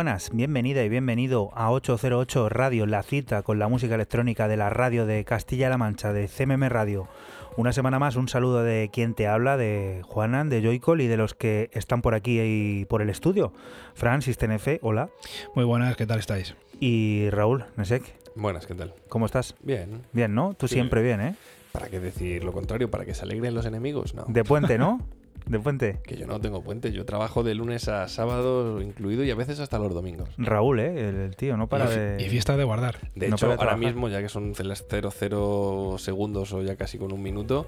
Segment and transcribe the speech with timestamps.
[0.00, 4.70] Buenas, bienvenida y bienvenido a 808 Radio, la cita con la música electrónica de la
[4.70, 7.06] radio de Castilla-La Mancha, de CMM Radio.
[7.58, 11.18] Una semana más, un saludo de quien te habla, de Juanan, de Joycol y de
[11.18, 13.52] los que están por aquí y por el estudio.
[13.92, 15.10] Fran, Sistenefe, hola.
[15.54, 16.54] Muy buenas, ¿qué tal estáis?
[16.80, 18.02] Y Raúl, Nesek.
[18.36, 18.94] Buenas, ¿qué tal?
[19.10, 19.54] ¿Cómo estás?
[19.60, 20.00] Bien.
[20.14, 20.54] Bien, ¿no?
[20.54, 20.76] Tú Sí.
[20.76, 21.34] siempre bien, ¿eh?
[21.72, 22.90] ¿Para qué decir lo contrario?
[22.90, 24.14] ¿Para que se alegren los enemigos?
[24.14, 24.24] No.
[24.28, 24.98] De puente, ¿no?
[25.46, 25.98] De puente.
[26.04, 29.58] Que yo no tengo puente, yo trabajo de lunes a sábado incluido y a veces
[29.60, 30.28] hasta los domingos.
[30.38, 31.08] Raúl, ¿eh?
[31.08, 32.22] El, el tío, no para y, de...
[32.24, 32.96] y fiesta de guardar.
[33.14, 33.78] De No hecho, ahora trabajar.
[33.78, 37.66] mismo, ya que son las 00 segundos o ya casi con un minuto,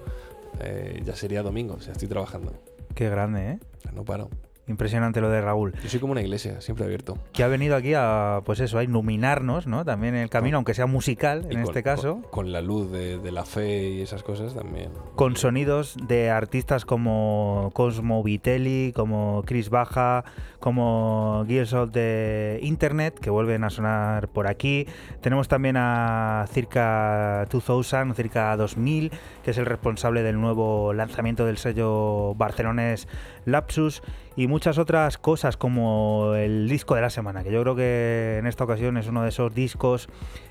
[0.60, 2.52] eh, ya sería domingo, o sea, estoy trabajando.
[2.94, 3.58] Qué grande, ¿eh?
[3.94, 4.28] No paro.
[4.68, 5.74] Impresionante lo de Raúl.
[5.82, 7.18] Yo soy como una iglesia, siempre abierto.
[7.32, 9.84] Que ha venido aquí a, pues eso, a iluminarnos, ¿no?
[9.84, 12.20] También en el camino, aunque sea musical, en con- este caso.
[12.22, 14.90] Con, con la luz de, de la fe y esas cosas también.
[15.16, 20.24] con sonidos de artistas como Cosmo Vitelli, como Chris Baja,
[20.60, 24.86] como Gears of the Internet, que vuelven a sonar por aquí.
[25.20, 29.10] Tenemos también a Circa 2000, Circa 2000,
[29.42, 33.08] que es el responsable del nuevo lanzamiento del sello barcelonés
[33.44, 34.02] Lapsus
[34.36, 38.46] y muchas otras cosas como el disco de la semana, que yo creo que en
[38.46, 40.08] esta ocasión es uno de esos discos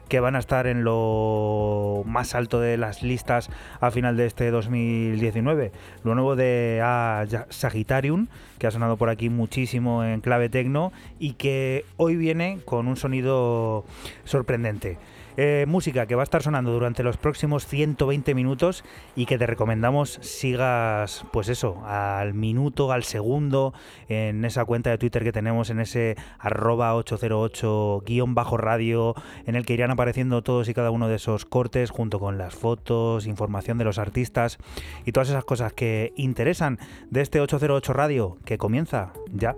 [0.07, 4.51] que van a estar en lo más alto de las listas a final de este
[4.51, 5.71] 2019.
[6.03, 8.27] Lo nuevo de A Sagittarium,
[8.59, 12.97] que ha sonado por aquí muchísimo en clave tecno y que hoy viene con un
[12.97, 13.85] sonido
[14.25, 14.97] sorprendente.
[15.37, 18.83] Eh, música que va a estar sonando durante los próximos 120 minutos
[19.15, 23.73] y que te recomendamos sigas, pues eso, al minuto, al segundo,
[24.09, 29.15] en esa cuenta de Twitter que tenemos, en ese arroba 808 guion bajo radio,
[29.45, 32.55] en el que irán apareciendo todos y cada uno de esos cortes junto con las
[32.55, 34.57] fotos, información de los artistas
[35.05, 39.55] y todas esas cosas que interesan de este 808 radio que comienza ya.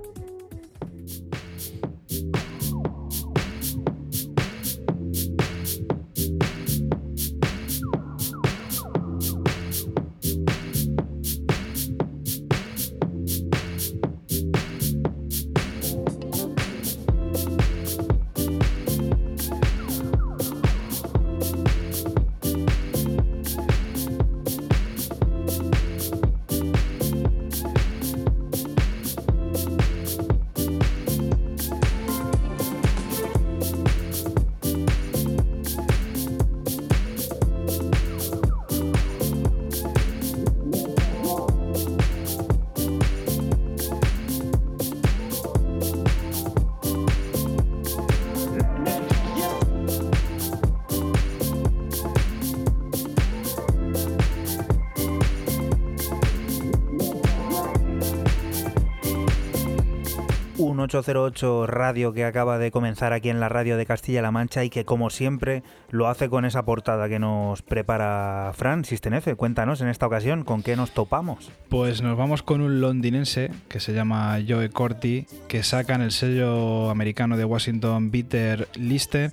[60.99, 64.85] 808 radio que acaba de comenzar aquí en la radio de Castilla-La Mancha y que
[64.85, 69.35] como siempre lo hace con esa portada que nos prepara Fran Sistenefe.
[69.35, 71.51] Cuéntanos en esta ocasión con qué nos topamos.
[71.69, 76.11] Pues nos vamos con un londinense que se llama Joe Corti, que saca en el
[76.11, 79.31] sello americano de Washington Bitter Lister.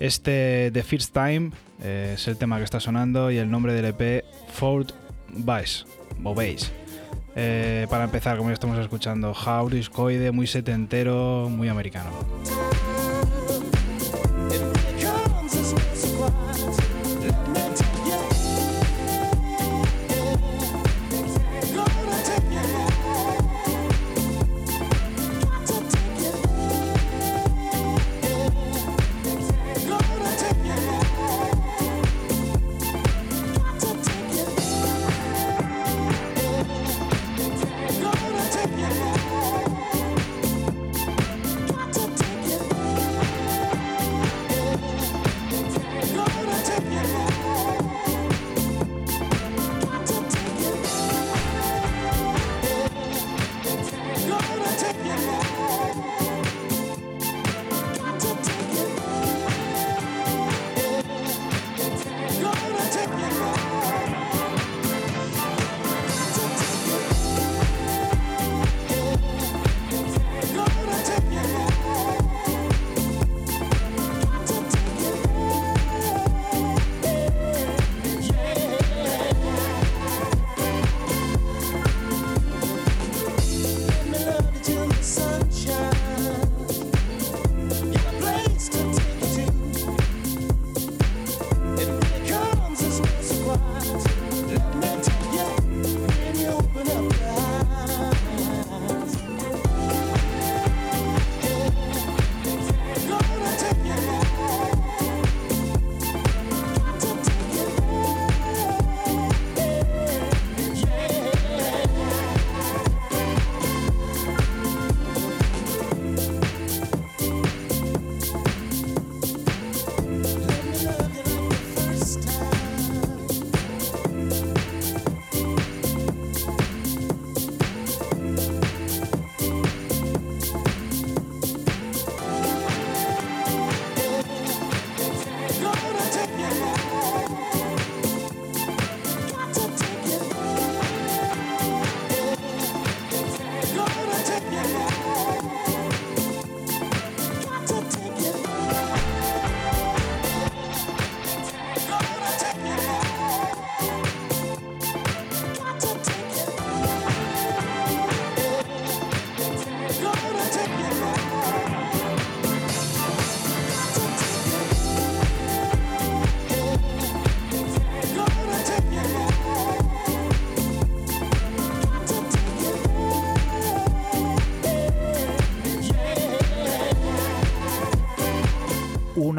[0.00, 3.84] Este The First Time eh, es el tema que está sonando y el nombre del
[3.86, 4.88] EP Ford
[5.28, 5.86] Bass
[6.24, 6.72] o Bass.
[7.34, 12.10] Eh, para empezar, como ya estamos escuchando, house, discoide, muy setentero, muy americano.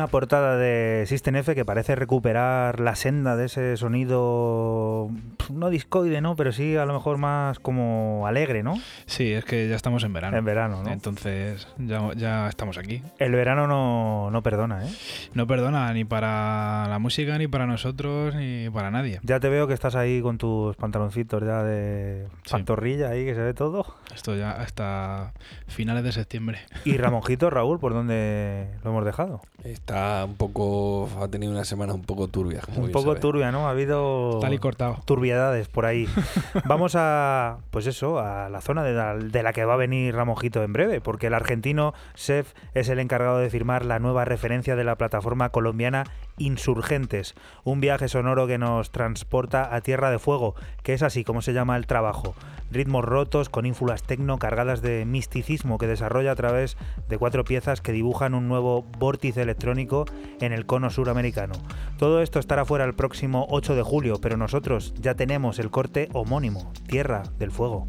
[0.03, 5.09] Una portada de System F que parece recuperar la senda de ese sonido,
[5.49, 6.35] no discoide, ¿no?
[6.35, 8.77] Pero sí a lo mejor más como alegre, ¿no?
[9.05, 10.35] Sí, es que ya estamos en verano.
[10.35, 10.91] En verano, ¿no?
[10.91, 13.01] Entonces ya, ya estamos aquí.
[13.17, 14.89] El verano no, no perdona, ¿eh?
[15.33, 19.19] No perdona ni para la música, ni para nosotros, ni para nadie.
[19.23, 22.51] Ya te veo que estás ahí con tus pantaloncitos ya de Sí.
[22.51, 23.85] pantorrilla ahí, que se ve todo.
[24.13, 25.33] Esto ya hasta
[25.67, 26.59] finales de septiembre.
[26.85, 29.41] Y Ramonjito, Raúl, ¿por dónde lo hemos dejado?
[29.63, 31.09] Está un poco.
[31.21, 32.61] Ha tenido una semana un poco turbia.
[32.61, 33.67] como Un poco turbia, ¿no?
[33.67, 34.99] Ha habido Tal y cortado.
[35.05, 36.07] turbiedades por ahí.
[36.65, 40.15] Vamos a, pues eso, a la zona de la, de la que va a venir
[40.15, 44.75] Ramonjito en breve, porque el argentino Sef es el encargado de firmar la nueva referencia
[44.75, 46.05] de la plataforma colombiana
[46.37, 51.41] Insurgentes, un viaje sonoro que nos transporta a Tierra de Fuego, que es así como
[51.41, 52.35] se llama el trabajo.
[52.71, 56.75] Ritmos rotos con ínfulas tecno cargadas de misticismo que desarrolla a través
[57.07, 60.05] de cuatro piezas que dibujan un nuevo vórtice electrónico
[60.41, 61.53] en el cono suramericano.
[61.99, 66.09] Todo esto estará fuera el próximo 8 de julio, pero nosotros ya tenemos el corte
[66.13, 67.85] homónimo, Tierra del Fuego.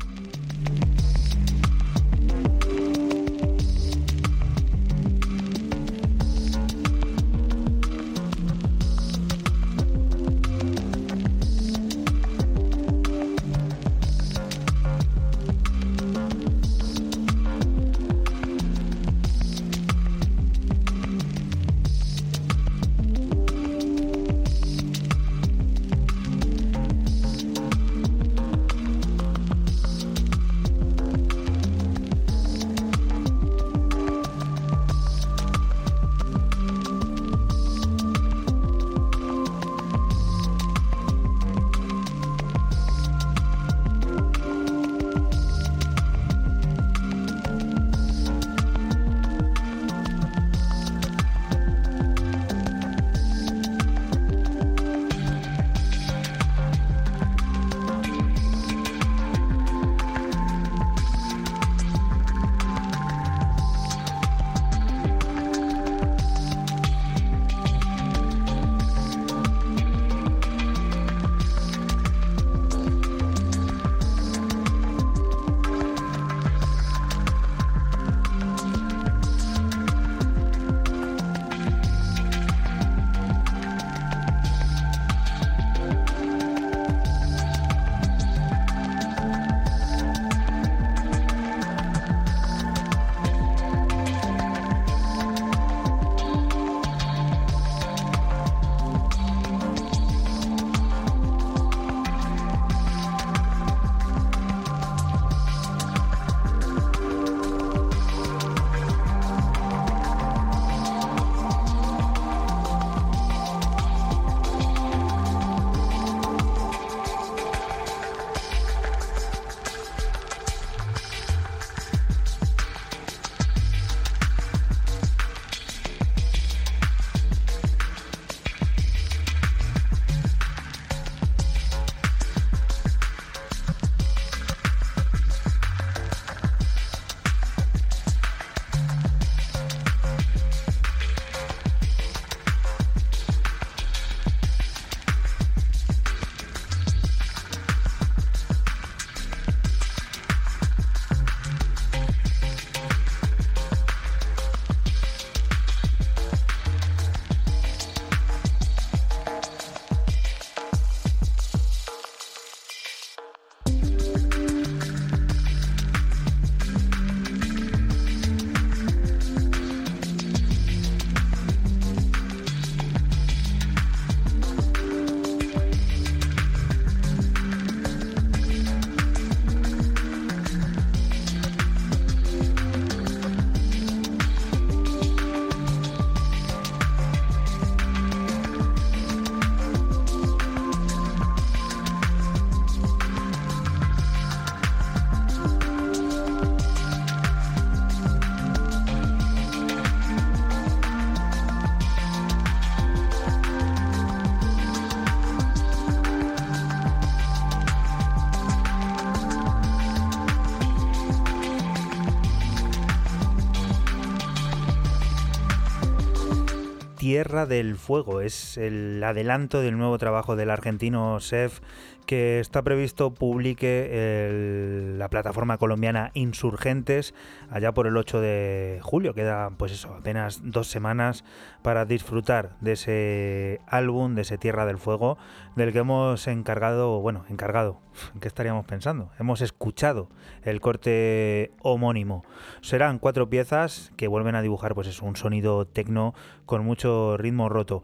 [217.24, 218.20] Del Fuego.
[218.20, 221.60] Es el adelanto del nuevo trabajo del argentino Sef
[222.06, 227.15] que está previsto publique la plataforma colombiana Insurgentes
[227.51, 229.15] allá por el 8 de julio.
[229.15, 231.25] Queda pues eso, apenas dos semanas
[231.63, 235.17] para disfrutar de ese álbum, de ese Tierra del Fuego,
[235.56, 237.81] del que hemos encargado, bueno, encargado,
[238.20, 239.11] ¿qué estaríamos pensando?
[239.19, 240.08] Hemos escuchado
[240.43, 242.25] el corte homónimo.
[242.61, 247.49] Serán cuatro piezas que vuelven a dibujar pues eso, un sonido tecno con mucho ritmo
[247.49, 247.82] roto.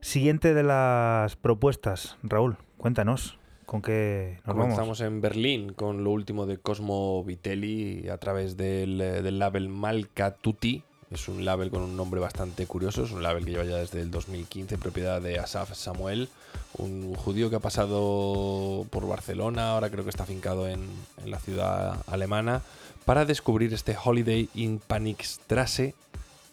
[0.00, 3.38] Siguiente de las propuestas, Raúl, cuéntanos.
[3.68, 8.98] ¿Con qué nos Comenzamos en Berlín con lo último de Cosmo Vitelli a través del,
[8.98, 10.82] eh, del label Malka Tutti.
[11.10, 14.00] Es un label con un nombre bastante curioso, es un label que lleva ya desde
[14.00, 16.30] el 2015, propiedad de Asaf Samuel,
[16.78, 20.80] un judío que ha pasado por Barcelona, ahora creo que está afincado en,
[21.22, 22.62] en la ciudad alemana,
[23.04, 25.94] para descubrir este Holiday in Panikstrasse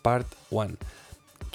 [0.01, 0.75] Part 1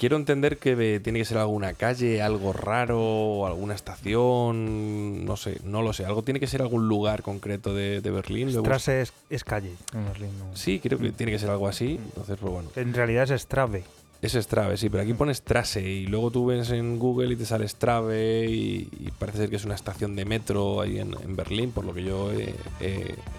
[0.01, 5.83] quiero entender que tiene que ser alguna calle, algo raro, alguna estación, no sé, no
[5.83, 6.05] lo sé.
[6.05, 8.49] Algo tiene que ser algún lugar concreto de, Berlín.
[8.49, 10.31] Strasse es, calle en Berlín.
[10.55, 11.99] Sí, creo que tiene que ser algo así.
[12.03, 12.71] Entonces, pues bueno.
[12.75, 13.83] En realidad es Strave.
[14.23, 17.45] Es Strave, sí, pero aquí pones Strasse y luego tú ves en Google y te
[17.45, 21.85] sale Strave y, parece ser que es una estación de metro ahí en, Berlín, por
[21.85, 22.55] lo que yo he,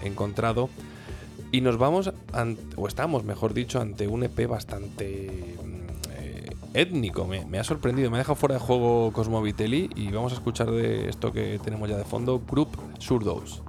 [0.01, 0.69] encontrado.
[1.51, 2.13] Y nos vamos,
[2.77, 5.57] o estamos, mejor dicho, ante un EP bastante
[6.73, 7.25] étnico.
[7.25, 10.71] Me, ha sorprendido, me ha dejado fuera de juego Cosmo Vitelli y vamos a escuchar
[10.71, 13.61] de esto que tenemos ya de fondo, Group Surdos.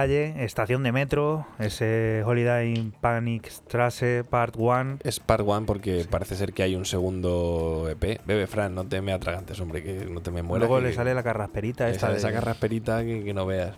[0.00, 4.98] Calle, estación de metro, ese Holiday in Panic Strasse Part 1.
[5.04, 8.20] Es Part 1 porque parece ser que hay un segundo EP.
[8.26, 10.68] Bebe, Fran, no te me atragantes, hombre, que no te me mueras.
[10.68, 13.76] Luego le sale la carrasperita le esta sale de- esa carrasperita que, que no veas.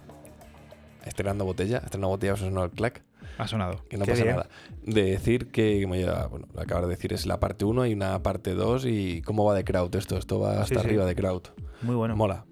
[1.04, 3.02] Estrenando botella, estrenando botella, eso sonó el clack,
[3.38, 3.82] Ha sonado.
[3.88, 4.36] que no Qué pasa bien.
[4.36, 4.48] nada.
[4.86, 7.94] De decir que, como ya bueno, lo acabas de decir, es la parte 1 y
[7.94, 10.80] una parte 2 y cómo va de crowd esto, esto va hasta Sí, sí.
[10.86, 11.42] arriba de crowd.
[11.82, 12.14] Muy bueno.
[12.14, 12.44] Mola.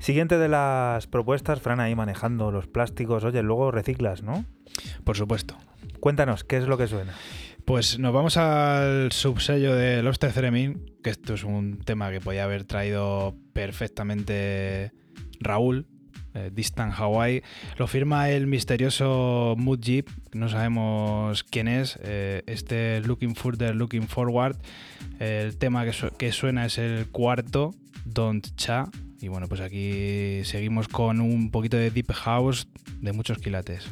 [0.00, 3.22] Siguiente de las propuestas, Fran ahí manejando los plásticos.
[3.22, 4.44] Oye, luego reciclas, ¿no?
[5.04, 5.56] Por supuesto.
[6.00, 7.12] Cuéntanos, ¿qué es lo que suena?
[7.66, 12.44] Pues nos vamos al subsello de Los Theremin, que esto es un tema que podía
[12.44, 14.92] haber traído perfectamente
[15.40, 15.86] Raúl,
[16.34, 17.42] eh, Distant Hawaii.
[17.76, 21.98] Lo firma el misterioso Mood Jeep, no sabemos quién es.
[22.02, 24.56] eh, este Looking Further, Looking Forward.
[25.18, 27.74] El tema que, su- que suena es el cuarto,
[28.06, 28.86] Don't Cha.
[29.20, 32.68] Y bueno, pues aquí seguimos con un poquito de Deep House
[33.00, 33.84] de muchos quilates.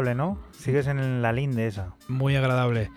[0.00, 0.38] Agradable, ¿no?
[0.52, 1.94] Sigues en la linde esa.
[2.08, 2.90] Muy agradable.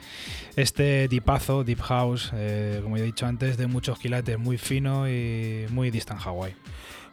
[0.56, 5.10] Este dipazo, Deep House, eh, como ya he dicho antes, de muchos quilates, muy fino
[5.10, 6.56] y muy distant Hawaii.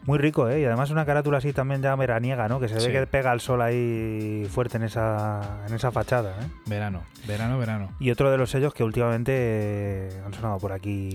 [0.04, 0.60] Muy rico, ¿eh?
[0.60, 2.58] Y además una carátula así también ya veraniega, ¿no?
[2.60, 2.90] Que se ve Sí.
[2.92, 6.46] que pega el sol ahí fuerte en esa, en esa fachada, ¿eh?
[6.66, 7.92] Verano, verano, verano.
[7.98, 11.14] Y otro de los sellos que últimamente han sonado por aquí.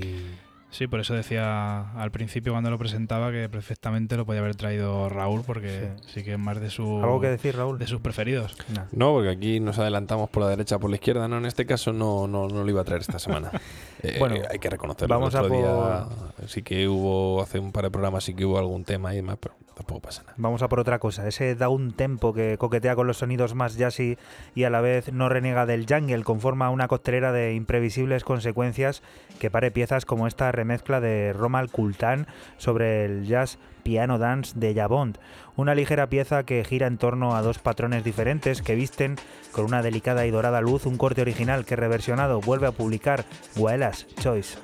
[0.76, 5.08] Sí, por eso decía al principio cuando lo presentaba que perfectamente lo podía haber traído
[5.08, 7.80] Raúl porque sí, que es más de, su, ¿Algo que decir, Raúl?
[7.80, 8.58] de sus preferidos.
[8.92, 11.30] No, porque aquí nos adelantamos por la derecha, por la izquierda.
[11.30, 13.52] No, en este caso no, no, no lo iba a traer esta semana.
[14.04, 15.16] Eh, Bueno, hay que reconocerlo.
[15.16, 18.46] vamos el otro a día sí que hubo, hace un par de programas sí que
[18.46, 20.34] hubo algún tema y demás, pero tampoco pasa nada.
[20.38, 24.18] Vamos a por otra cosa, ese down tempo que coquetea con los sonidos más jazzy
[24.56, 29.04] y a la vez no renega del jungle, conforma una costelera de imprevisibles consecuencias
[29.40, 34.74] que pare piezas como esta remezcla de Romal Kultan sobre el jazz piano dance de
[34.74, 35.20] Jabond,
[35.56, 39.16] una ligera pieza que gira en torno a dos patrones diferentes que visten
[39.52, 44.08] con una delicada y dorada luz un corte original que reversionado vuelve a publicar Waelas
[44.20, 44.58] Choice.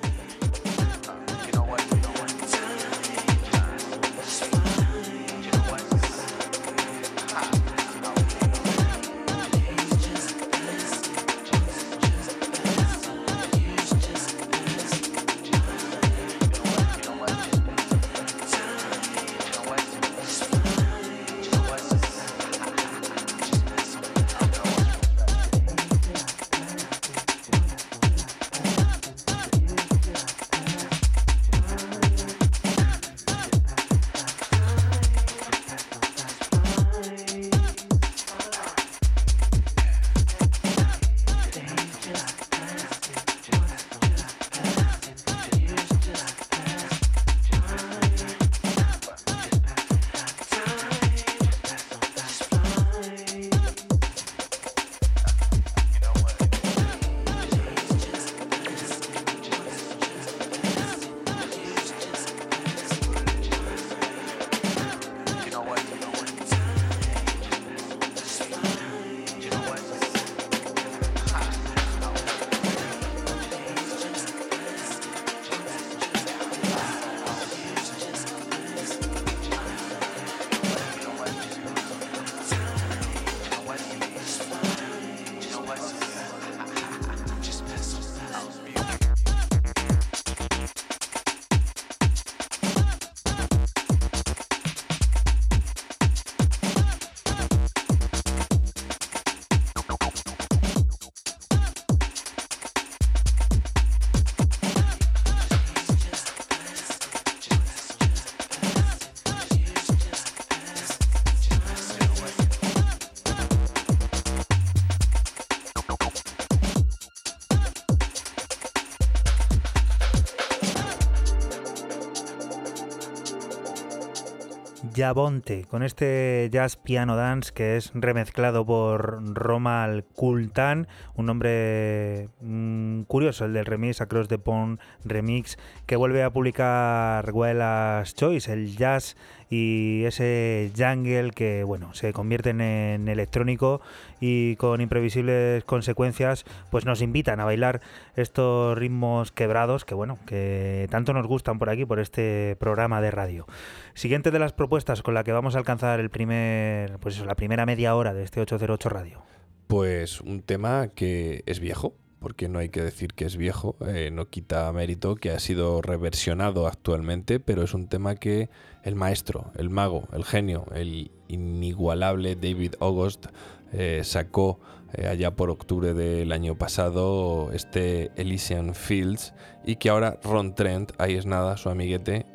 [125.02, 133.46] Con este jazz piano dance que es remezclado por Romal Kultan, un nombre mm, curioso,
[133.46, 139.18] el del remix Across the Pond Remix, que vuelve a publicar Well's Choice, el jazz
[139.52, 143.82] y ese jungle que bueno se convierte en, electrónico
[144.22, 147.82] y con imprevisibles consecuencias pues nos invitan a bailar
[148.16, 153.12] estos ritmos quebrados que bueno que tanto nos gustan por aquí por este programa de
[153.12, 153.46] radio.
[153.94, 157.36] Siguiente de las propuestas con la que vamos a alcanzar el primer pues eso, la
[157.36, 159.22] primera media hora de este 808 radio.
[159.68, 164.12] Pues un tema que es viejo porque no hay que decir que es viejo, eh,
[164.14, 168.52] no quita mérito que ha sido reversionado actualmente, pero es un tema que
[168.84, 173.26] el maestro, el mago, el genio, el inigualable David August
[173.74, 174.60] eh, sacó
[174.94, 179.34] eh, allá por octubre del año pasado este Elysian Fields
[179.66, 182.28] y que ahora Ron Trent, ahí es nada, su amiguete,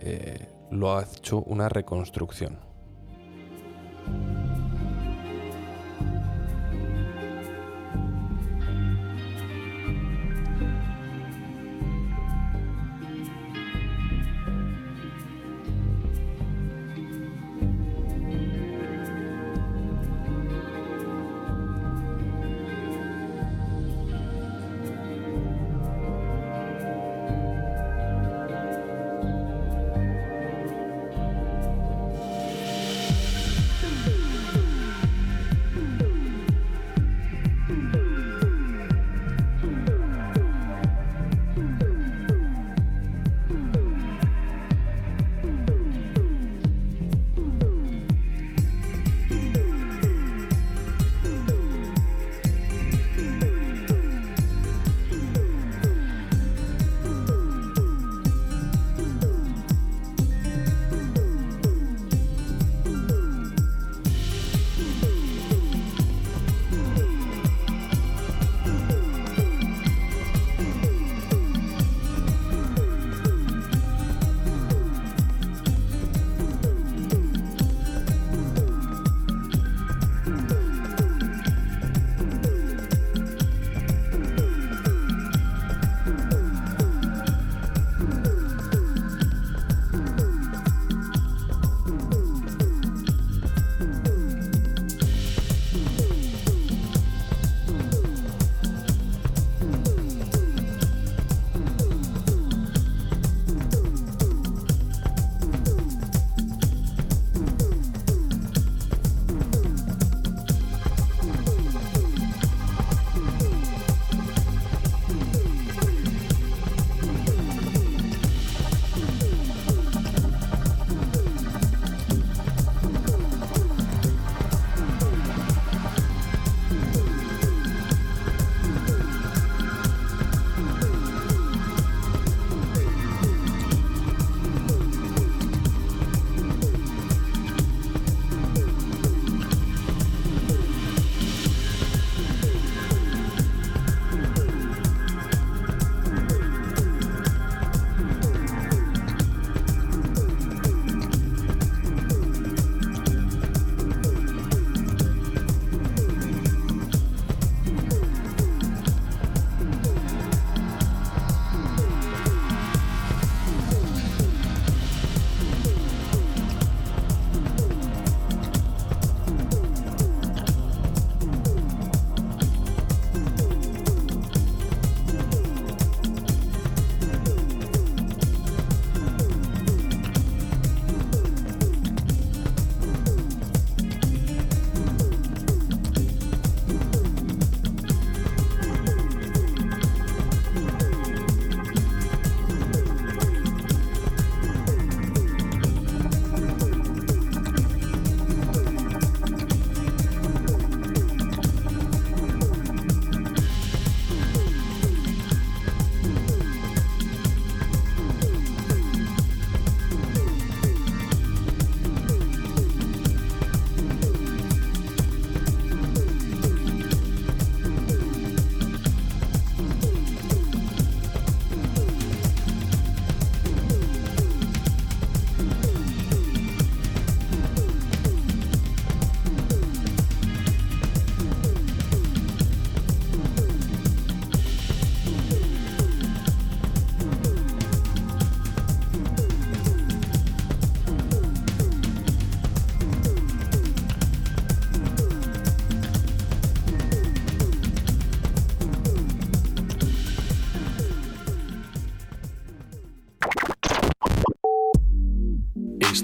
[0.72, 2.58] lo ha hecho una reconstrucción.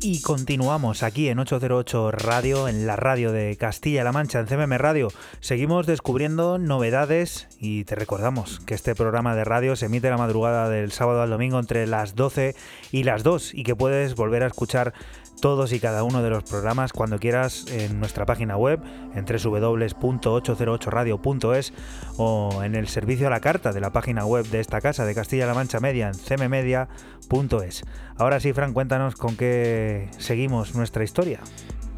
[0.00, 5.08] Y continuamos aquí en 808 Radio, en la radio de Castilla-La Mancha, en CMM Radio.
[5.40, 10.68] Seguimos descubriendo novedades y te recordamos que este programa de radio se emite la madrugada
[10.68, 12.54] del sábado al domingo entre las 12
[12.92, 14.94] y las 2 y que puedes volver a escuchar
[15.40, 18.80] todos y cada uno de los programas cuando quieras en nuestra página web
[19.14, 21.72] en www.808radio.es
[22.16, 25.14] o en el servicio a la carta de la página web de esta casa de
[25.14, 27.84] Castilla-La Mancha Media en cmmedia.es.
[28.16, 31.38] Ahora sí, Fran, cuéntanos con qué seguimos nuestra historia.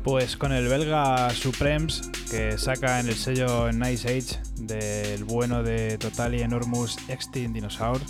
[0.05, 5.96] Pues con el belga Supremes, que saca en el sello Nice Age del bueno de
[5.98, 8.00] Total y Enormous Extinct Dinosaur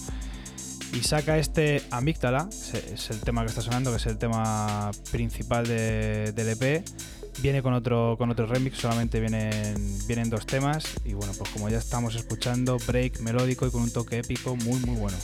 [0.93, 5.67] y saca este Amígdala, es el tema que está sonando, que es el tema principal
[5.67, 6.85] de, del EP.
[7.41, 9.75] Viene con otro, con otro remix, solamente vienen,
[10.07, 13.93] vienen dos temas y bueno, pues como ya estamos escuchando, break melódico y con un
[13.93, 15.17] toque épico muy muy bueno.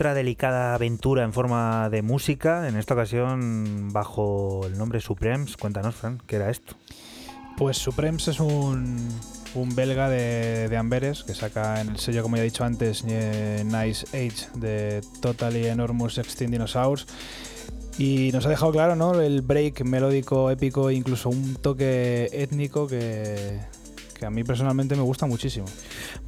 [0.00, 5.58] Otra delicada aventura en forma de música, en esta ocasión bajo el nombre Supremes.
[5.58, 6.74] Cuéntanos, Fran, ¿qué era esto?
[7.58, 8.96] Pues Supremes es un,
[9.54, 14.06] un belga de, Amberes que saca en el sello, como ya he dicho antes, Nice
[14.14, 17.06] Age de Totally Enormous Extinct Dinosaurs.
[17.98, 19.20] Y nos ha dejado claro ¿no?
[19.20, 23.60] el break melódico épico, incluso un toque étnico que,
[24.20, 25.66] que a mí personalmente me gusta muchísimo.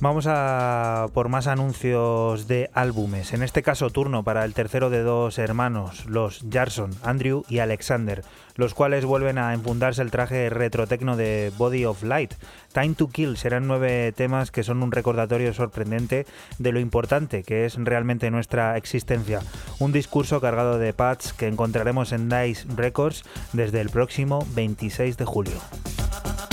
[0.01, 3.34] Vamos a por más anuncios de álbumes.
[3.34, 8.24] En este caso, turno para el tercero de dos hermanos, los Jarson, Andrew y Alexander,
[8.57, 12.32] los cuales vuelven a enfundarse el traje retrotecno de Body of Light.
[12.72, 16.26] Time to Kill serán nueve temas que son un recordatorio sorprendente
[16.59, 19.40] de lo importante que es realmente nuestra existencia.
[19.80, 25.24] Un discurso cargado de pads que encontraremos en Dice Records desde el próximo 26 de
[25.26, 26.51] julio.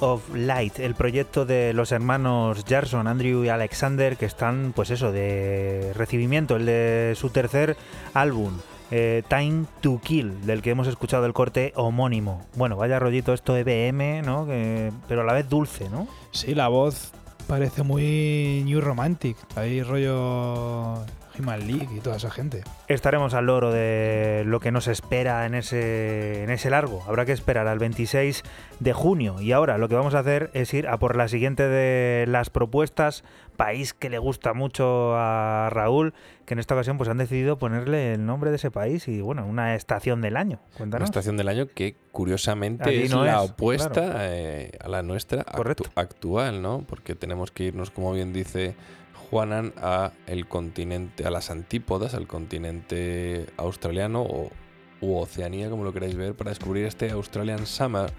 [0.00, 5.12] Of Light, el proyecto de los hermanos Jarson, Andrew y Alexander, que están, pues eso,
[5.12, 7.76] de recibimiento, el de su tercer
[8.14, 8.54] álbum.
[8.90, 12.46] Eh, Time to Kill, del que hemos escuchado el corte homónimo.
[12.56, 14.46] Bueno, vaya rollito esto EBM, ¿no?
[15.06, 16.08] pero a la vez dulce, ¿no?
[16.30, 17.12] Sí, la voz
[17.46, 19.36] parece muy New Romantic.
[19.56, 21.04] Hay rollo
[21.38, 22.64] Human League y toda esa gente.
[22.88, 27.02] Estaremos al loro de lo que nos espera en ese, en ese largo.
[27.06, 28.42] Habrá que esperar al 26
[28.80, 29.40] de junio.
[29.40, 32.50] Y ahora lo que vamos a hacer es ir a por la siguiente de las
[32.50, 33.24] propuestas,
[33.56, 36.14] país que le gusta mucho a Raúl,
[36.46, 39.46] que en esta ocasión pues han decidido ponerle el nombre de ese país y bueno,
[39.46, 40.60] una estación del año.
[40.76, 41.08] Cuéntanos.
[41.08, 45.44] Una estación del año que curiosamente es la opuesta eh, a la nuestra
[45.94, 46.84] actual, ¿no?
[46.88, 48.74] Porque tenemos que irnos, como bien dice
[49.30, 54.50] Juanan a el continente, a las antípodas, al continente australiano o
[55.00, 58.12] u Oceanía, como lo queráis ver, para descubrir este Australian Summer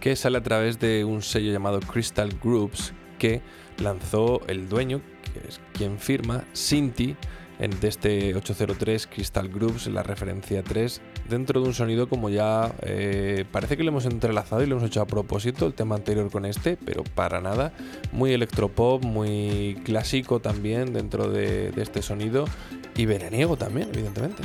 [0.00, 3.42] que sale a través de un sello llamado Crystal Groups que
[3.78, 7.16] lanzó el dueño, que es quien firma, Sinti,
[7.58, 13.44] de este 803 Crystal Groups, la referencia 3, dentro de un sonido como ya eh,
[13.50, 16.44] parece que lo hemos entrelazado y lo hemos hecho a propósito, el tema anterior con
[16.44, 17.72] este, pero para nada,
[18.12, 22.46] muy electropop, muy clásico también dentro de, de este sonido
[22.96, 24.42] y veraniego también, evidentemente.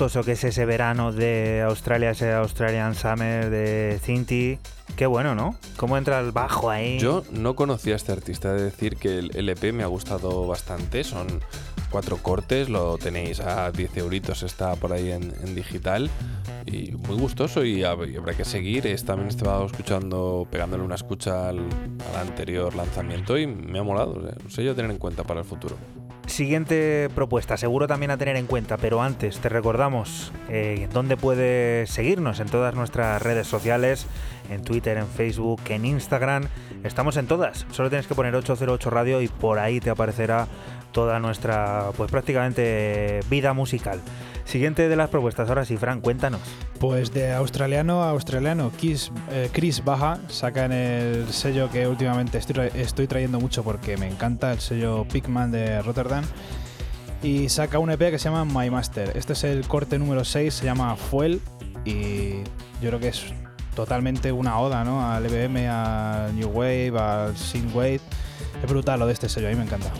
[0.00, 4.58] Gustoso que es ese verano de Australia, ese Australian Summer de Cinti.
[4.96, 5.56] Qué bueno, ¿no?
[5.76, 6.98] ¿Cómo entra el bajo ahí?
[6.98, 11.04] Yo no conocía a este artista, de decir que el LP me ha gustado bastante.
[11.04, 11.26] Son
[11.90, 16.08] cuatro cortes, lo tenéis a 10 euritos, está por ahí en, digital.
[16.64, 18.88] Y muy gustoso y, habrá que seguir.
[19.04, 21.60] También estaba escuchando, pegándole una escucha al,
[22.18, 24.14] anterior lanzamiento y me ha molado.
[24.14, 25.76] no sé yo tener en cuenta para el futuro.
[26.30, 31.90] Siguiente propuesta, seguro también a tener en cuenta, pero antes te recordamos eh, dónde puedes
[31.90, 34.06] seguirnos en todas nuestras redes sociales,
[34.48, 36.44] en Twitter, en Facebook, en Instagram.
[36.84, 37.66] Estamos en todas.
[37.72, 40.46] Solo tienes que poner 808 Radio y por ahí te aparecerá
[40.92, 44.00] toda nuestra, pues prácticamente vida musical.
[44.50, 46.40] Siguiente de las propuestas, ahora sí, Fran, cuéntanos.
[46.80, 52.36] Pues de australiano a australiano, Chris, eh, Chris Baja saca en el sello que últimamente
[52.36, 56.24] estoy, trayendo mucho porque me encanta, el sello Pigman de Rotterdam.
[57.22, 59.12] Y saca un EP que se llama My Master.
[59.14, 61.40] Este es el corte número 6, se llama Fuel.
[61.84, 62.42] Y
[62.82, 63.26] yo creo que es
[63.76, 65.08] totalmente una oda ¿no?
[65.08, 68.00] al EBM, al New Wave, al Synth Wave.
[68.64, 69.92] Es brutal lo de este sello, a mí me encanta.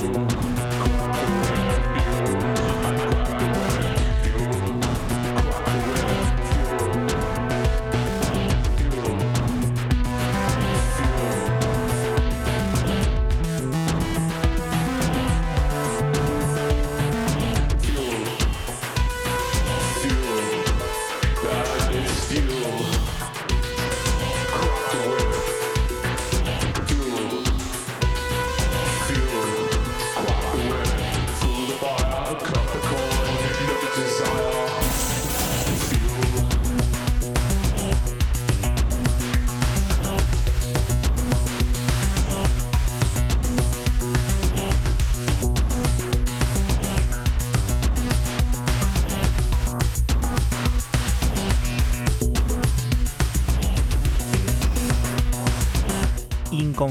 [0.00, 0.49] Bye.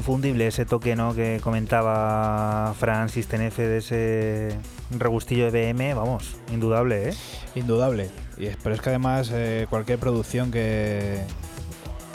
[0.10, 1.14] Inconfundible ese toque ¿no?
[1.14, 7.14] que comentaba Francis Tenefe de ese regustillo de BM, vamos, indudable, ¿eh?
[7.53, 8.10] Indudable.
[8.36, 11.22] Y es, pero es que además eh, cualquier producción que,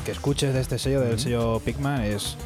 [0.04, 2.36] que escuches de este sello, del sello Pigman, es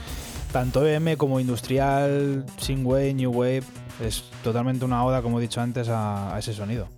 [0.52, 2.44] tanto BM como industrial,
[2.84, 3.62] Wave, New Wave,
[4.04, 6.88] es totalmente una oda, como he dicho antes, a ese sonido.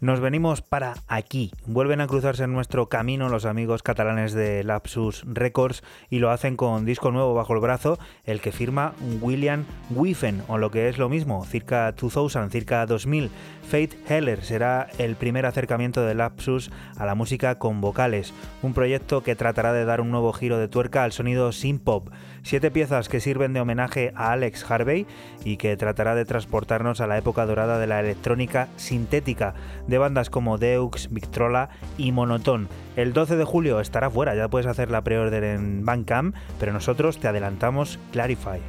[0.00, 1.52] Nos venimos para aquí.
[1.66, 6.56] Vuelven a cruzarse en nuestro camino los amigos catalanes de Lapsus Records y lo hacen
[6.56, 10.98] con disco nuevo bajo el brazo, el que firma William Wiffen, o lo que es
[10.98, 13.30] lo mismo, circa 2000, circa 2000.
[13.68, 19.22] Fate Heller será el primer acercamiento de Lapsus a la música con vocales, un proyecto
[19.22, 22.08] que tratará de dar un nuevo giro de tuerca al sonido synth-pop.
[22.42, 25.06] Siete piezas que sirven de homenaje a Alex Harvey
[25.44, 29.54] y que tratará de transportarnos a la época dorada de la electrónica sintética
[29.86, 32.68] de bandas como Deux, Victrola y Monotone.
[32.96, 37.18] El 12 de julio estará fuera, ya puedes hacer la pre-order en Bandcamp, pero nosotros
[37.18, 38.60] te adelantamos Clarify.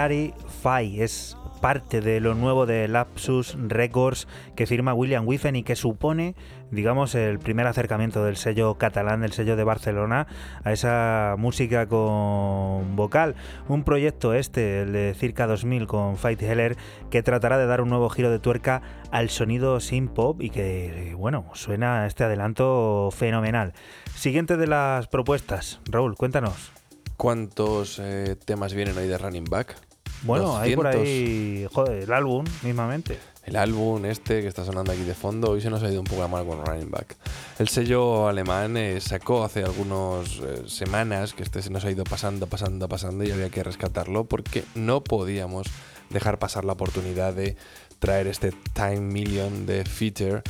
[0.00, 5.76] Clarify es parte de lo nuevo de Lapsus Records que firma William Wiffen y que
[5.76, 6.34] supone,
[6.70, 10.26] digamos, el primer acercamiento del sello catalán, del sello de Barcelona,
[10.64, 13.34] a esa música con vocal.
[13.68, 16.78] Un proyecto este, el de Circa 2000 con Fight Heller,
[17.10, 18.80] que tratará de dar un nuevo giro de tuerca
[19.10, 23.74] al sonido sin pop y que, bueno, suena este adelanto fenomenal.
[24.14, 26.72] Siguiente de las propuestas, Raúl, cuéntanos.
[27.18, 29.89] ¿Cuántos eh, temas vienen hoy de Running Back?
[30.22, 33.18] Bueno, hay por ahí, joder, el álbum mismamente.
[33.44, 36.06] El álbum este que está sonando aquí de fondo, hoy se nos ha ido un
[36.06, 37.16] poco la mano con Running Back.
[37.58, 42.04] El sello alemán eh, sacó hace algunas eh, semanas que este se nos ha ido
[42.04, 45.66] pasando, pasando, pasando y había que rescatarlo porque no podíamos
[46.10, 47.56] dejar pasar la oportunidad de
[47.98, 50.42] traer este Time Million de Feature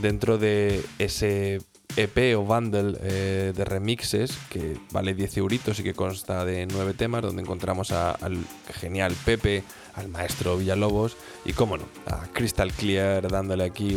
[0.00, 1.60] dentro de ese
[1.96, 6.94] EP o bundle eh, de remixes que vale 10 euritos y que consta de 9
[6.94, 8.38] temas, donde encontramos al
[8.80, 9.62] genial Pepe,
[9.94, 13.96] al maestro Villalobos y, cómo no, a Crystal Clear dándole aquí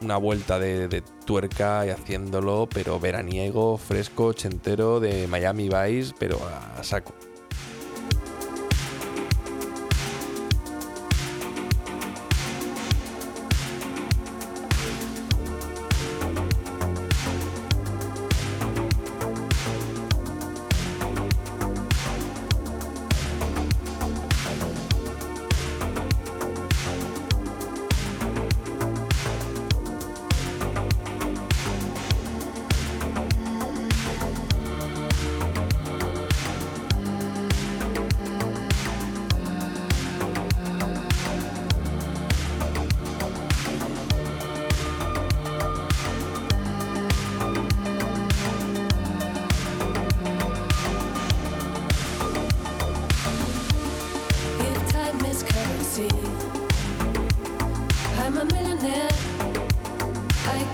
[0.00, 6.38] una vuelta de, de, tuerca y haciéndolo, pero veraniego, fresco, ochentero de Miami Vice, pero
[6.78, 7.14] a saco.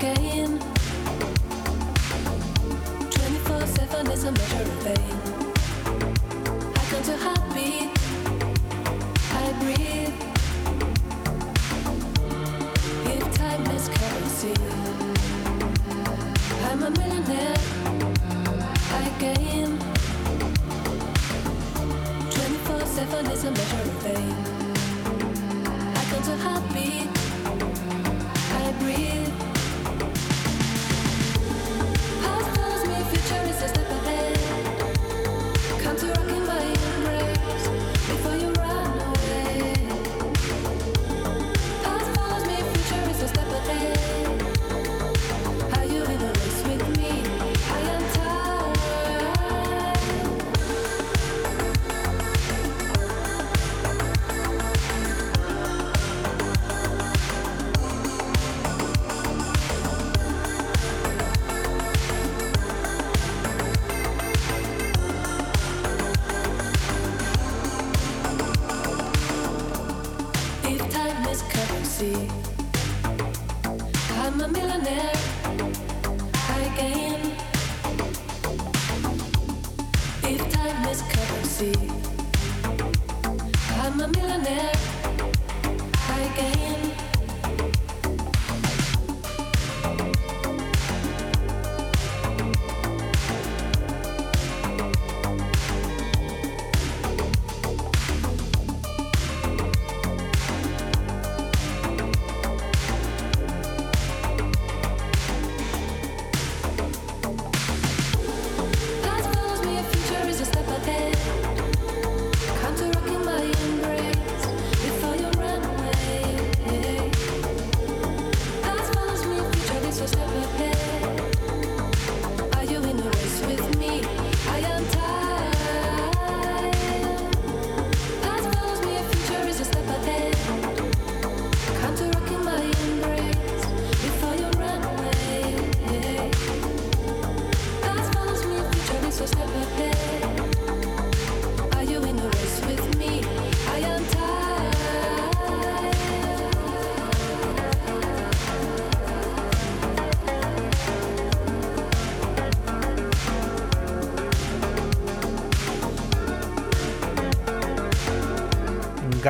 [0.03, 0.59] again.
[3.11, 4.62] 24 7 is a matter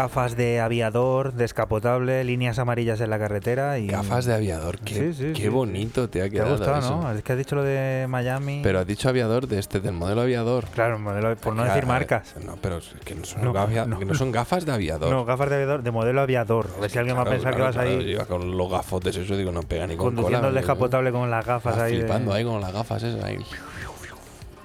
[0.02, 3.86] gafas de aviador, descapotable, líneas amarillas en la carretera y...
[3.86, 6.78] Gafas de aviador, qué, Sí, sí, qué sí, bonito te ha ¿Te ha quedado gustado,
[6.80, 6.96] eso.
[7.02, 7.12] no?
[7.12, 8.60] Es que has dicho lo de Miami.
[8.64, 10.64] Pero has dicho aviador de este, del modelo aviador.
[10.74, 12.34] Claro, modelo- por no Claro, decir marcas.
[12.44, 13.98] No, pero es que no son, No, gafas, no.
[14.00, 15.08] que no son gafas de aviador.
[15.10, 16.68] No, gafas de aviador, de modelo aviador.
[16.76, 18.70] A ver si alguien va a Claro, pensar claro, que vas claro, ahí con los
[18.70, 20.48] gafotes, eso digo, no pega ni con conduciendo cola.
[20.48, 21.92] el descapotable con las gafas Vas ahí.
[21.92, 23.38] de- flipando ahí con las gafas esas ahí.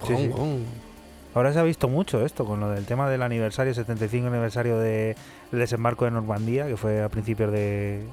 [0.06, 0.32] Sí, sí.
[1.38, 5.16] Ahora se ha visto mucho esto con lo del tema del aniversario, 75 aniversario de-
[5.52, 8.04] del desembarco de Normandía, que fue a principios de,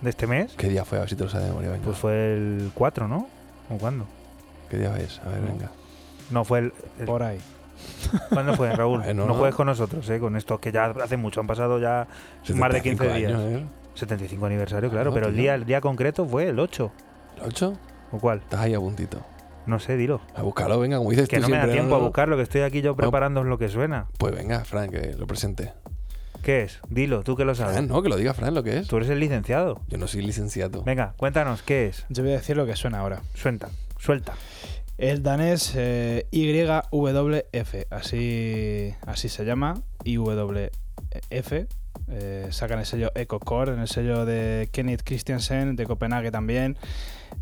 [0.00, 0.54] de este mes.
[0.56, 0.96] ¿Qué día fue?
[0.96, 1.72] A ver si te lo sabes de memoria.
[1.72, 1.84] Venga.
[1.84, 3.28] Pues fue el 4, ¿no?
[3.68, 4.06] ¿O cuándo?
[4.70, 5.20] ¿Qué día es?
[5.26, 5.46] A ver, No.
[5.48, 5.70] venga.
[6.30, 6.72] No, fue el...
[6.98, 7.38] el- Por ahí.
[8.30, 9.02] ¿Cuándo fue, Raúl?
[9.14, 9.34] No, no.
[9.34, 10.18] juegues con nosotros, ¿eh?
[10.18, 12.06] Con esto que ya hace mucho, han pasado ya
[12.54, 13.32] más de 15 75 días.
[13.34, 13.64] años, ¿eh?
[13.94, 16.90] 75 aniversario, claro, Claro, pero el día, el día concreto fue el 8.
[17.36, 17.74] ¿El 8?
[18.12, 18.38] ¿O cuál?
[18.38, 19.20] Estás ahí a puntito.
[19.66, 20.20] No sé, dilo.
[20.34, 22.62] A buscarlo, venga, como dices Que tú no me da tiempo a buscarlo, que estoy
[22.62, 24.06] aquí yo preparando lo que suena.
[24.18, 25.72] Pues venga, Fran, que lo presente.
[26.42, 26.80] ¿Qué es?
[26.88, 27.74] Dilo, tú que lo sabes.
[27.74, 28.88] Fran, no, que lo diga Fran lo que es.
[28.88, 29.80] Tú eres el licenciado.
[29.88, 30.82] Yo no soy licenciado.
[30.84, 32.06] Venga, cuéntanos, ¿qué es?
[32.08, 33.22] Yo voy a decir lo que suena ahora.
[33.34, 34.34] Suelta, suelta.
[34.96, 41.52] El danés eh, YWF, así, así se llama, IWF.
[42.08, 46.76] Eh, sacan el sello EcoCore, en el sello de Kenneth Christiansen de Copenhague también.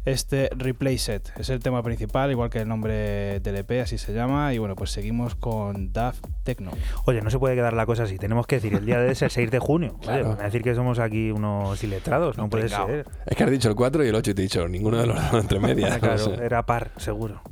[0.09, 4.13] Este Replace It es el tema principal, igual que el nombre del EP, así se
[4.15, 4.55] llama.
[4.55, 6.71] Y bueno, pues seguimos con Daft Techno.
[7.05, 8.17] Oye, no se puede quedar la cosa así.
[8.17, 9.97] Tenemos que decir, el día de es el 6 de junio.
[9.99, 10.29] Oye, Claro.
[10.31, 12.39] van a decir que somos aquí unos iletrados.
[12.39, 13.07] No puede ser.
[13.27, 15.07] Es que has dicho el 4 y el 8 y te he dicho ninguno de
[15.07, 15.93] los dos entre medias.
[15.95, 16.45] no Claro, sé.
[16.45, 17.43] era par, seguro.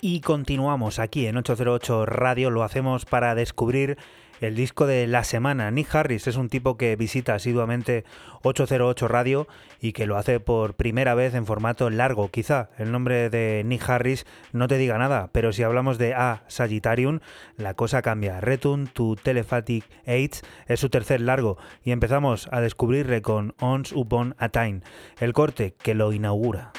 [0.00, 3.98] Y continuamos aquí en 808 Radio, lo hacemos para descubrir
[4.40, 5.70] el disco de la semana.
[5.70, 8.04] Nick Harris es un tipo que visita asiduamente
[8.42, 9.48] 808 Radio
[9.80, 12.30] y que lo hace por primera vez en formato largo.
[12.30, 16.42] Quizá el nombre de Nick Harris no te diga nada, pero si hablamos de A
[16.48, 17.20] Sagittarium,
[17.56, 18.40] la cosa cambia.
[18.40, 24.34] Return to Telepathic Aids es su tercer largo y empezamos a descubrirle con Ons Upon
[24.38, 24.80] a Time,
[25.20, 26.72] el corte que lo inaugura.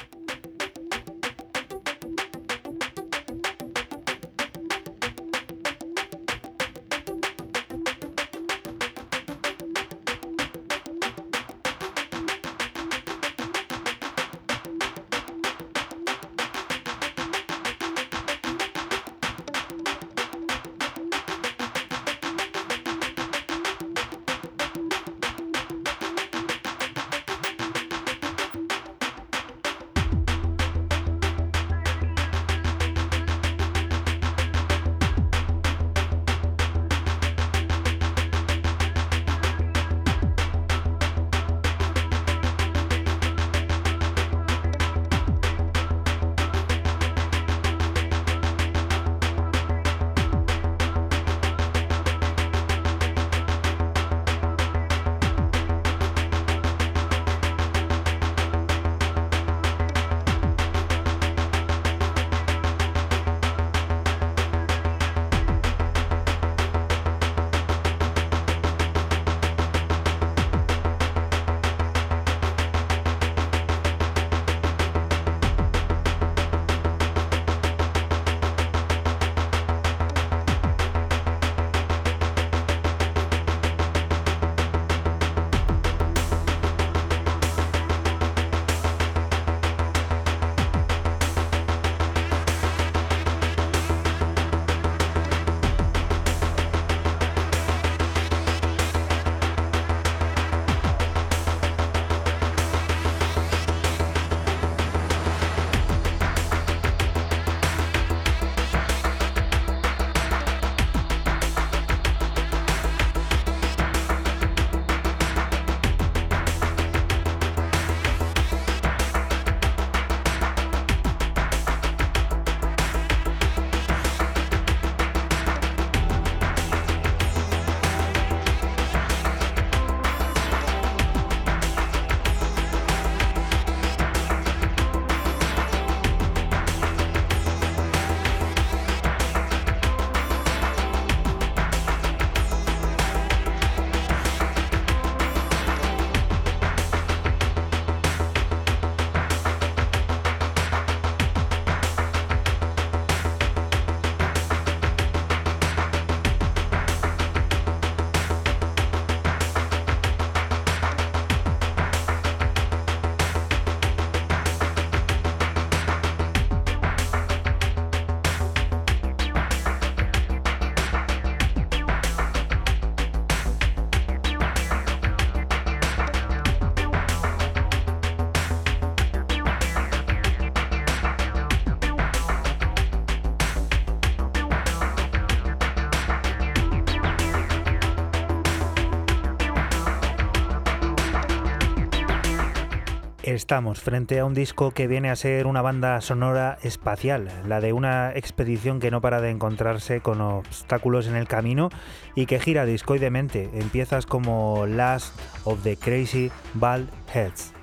[193.22, 197.74] Estamos frente a un disco que viene a ser una banda sonora espacial, la de
[197.74, 201.68] una expedición que no para de encontrarse con obstáculos en el camino
[202.14, 205.14] y que gira discoidemente en piezas como Last
[205.44, 207.59] of the Crazy Bald Heads.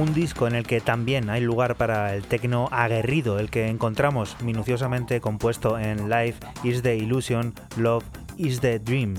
[0.00, 4.36] Un disco en el que también hay lugar para el tecno aguerrido, el que encontramos
[4.42, 8.04] minuciosamente compuesto en Life is the Illusion, Love
[8.38, 9.14] is the Dream.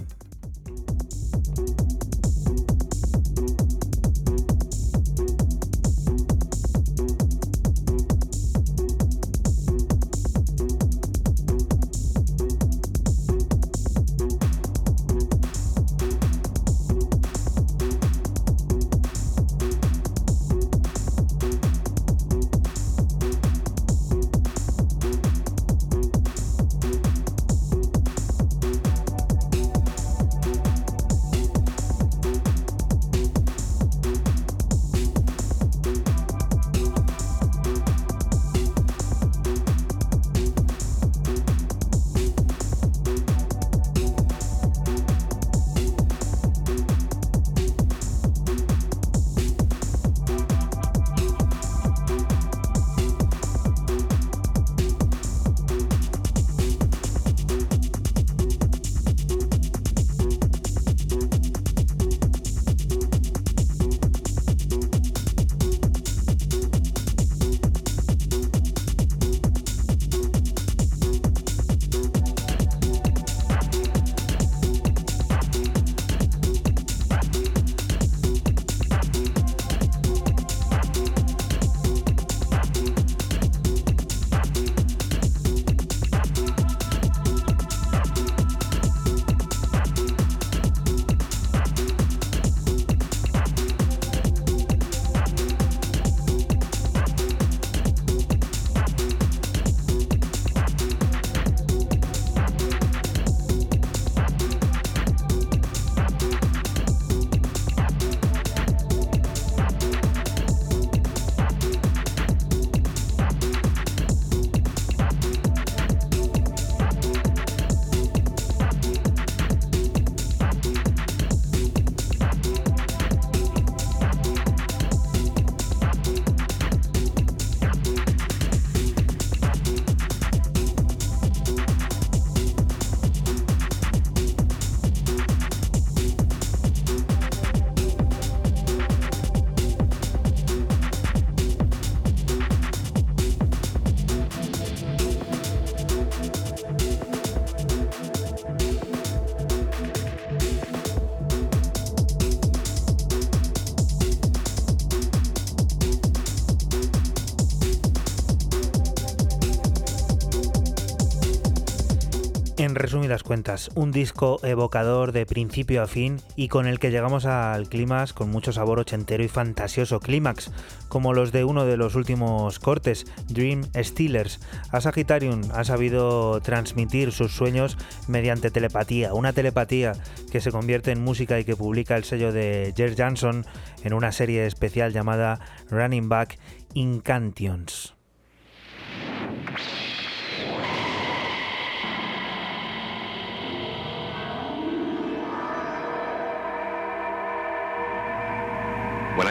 [163.76, 168.30] Un disco evocador de principio a fin y con el que llegamos al clímax con
[168.30, 170.02] mucho sabor ochentero y fantasioso.
[170.02, 170.52] Clímax,
[170.90, 174.42] como los de uno de los últimos cortes, Dream Stealers.
[174.72, 177.78] A Sagittarium ha sabido transmitir sus sueños
[178.10, 179.94] mediante telepatía, una telepatía
[180.30, 183.46] que se convierte en música y que publica el sello de Jer Jansson
[183.82, 185.40] en una serie especial llamada
[185.70, 186.38] Running Back
[186.74, 188.01] Incantions.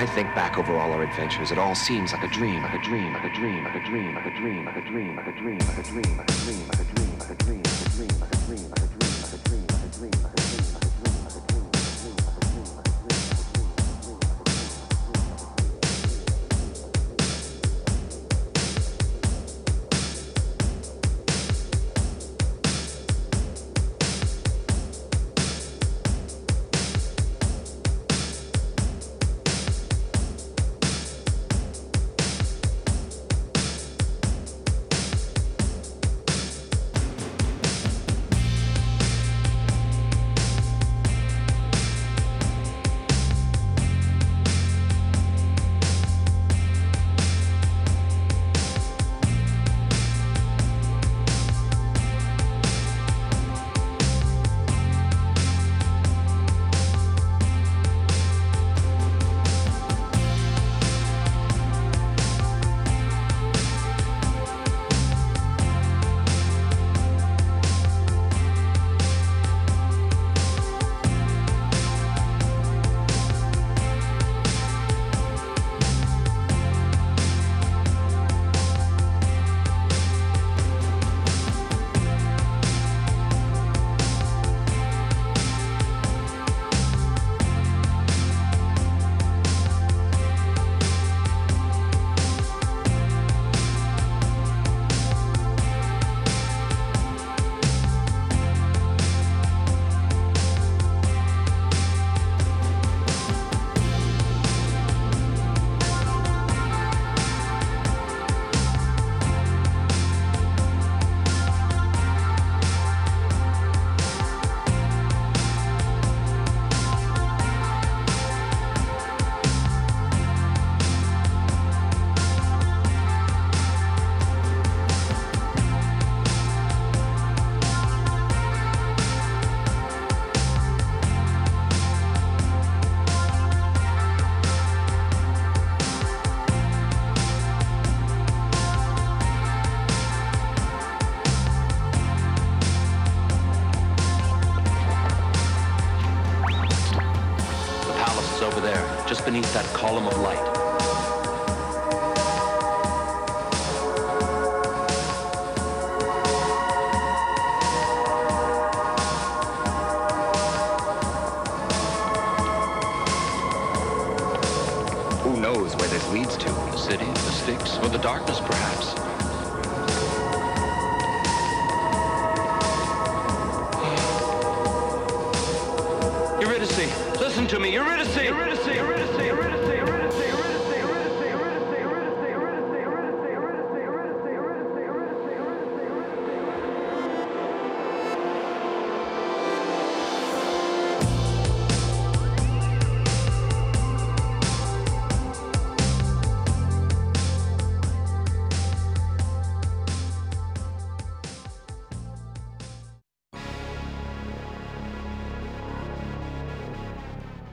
[0.00, 2.78] I think back over all our adventures, it all seems like a dream, like a
[2.78, 5.32] dream, like a dream, like a dream, like a dream, like a dream, like a
[5.32, 7.90] dream, like a dream, like a dream, like a dream, like a dream, like a
[7.90, 8.19] dream,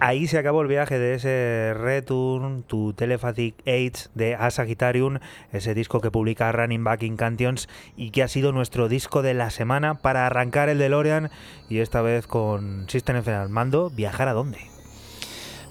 [0.08, 5.20] Ahí se acabó el viaje de ese Return to Telepathic Age de Asagitarium,
[5.52, 7.68] ese disco que publica Running Back in Cantions
[7.98, 11.30] y que ha sido nuestro disco de la semana para arrancar el DeLorean
[11.68, 14.60] y esta vez con System F al mando, ¿viajar a dónde?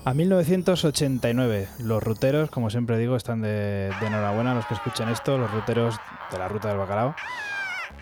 [0.05, 5.39] A 1989, los ruteros, como siempre digo, están de, de enhorabuena los que escuchan esto,
[5.39, 5.97] los ruteros
[6.31, 7.15] de la ruta del bacalao.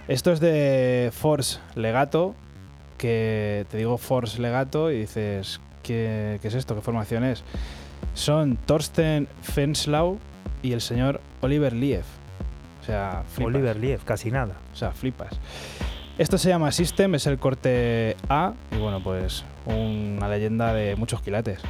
[0.09, 2.35] Esto es de Force Legato,
[2.99, 6.75] que te digo Force Legato y dices, ¿qué, qué es esto?
[6.75, 7.45] ¿Qué formación es?
[8.15, 10.19] Son Thorsten Fenslau
[10.63, 12.07] y el señor Oliver Lief.
[12.83, 13.55] O sea, flipas.
[13.55, 14.57] Oliver Liev, casi nada.
[14.73, 15.39] O sea, flipas.
[16.19, 21.23] Esto se llama System, es el corte A y bueno, pues una leyenda de muchos
[21.23, 21.61] quilates.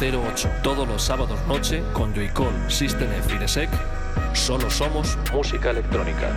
[0.00, 0.62] ...808...
[0.62, 6.34] Todos los sábados noche con Joycall, System F y Solo somos música electrónica.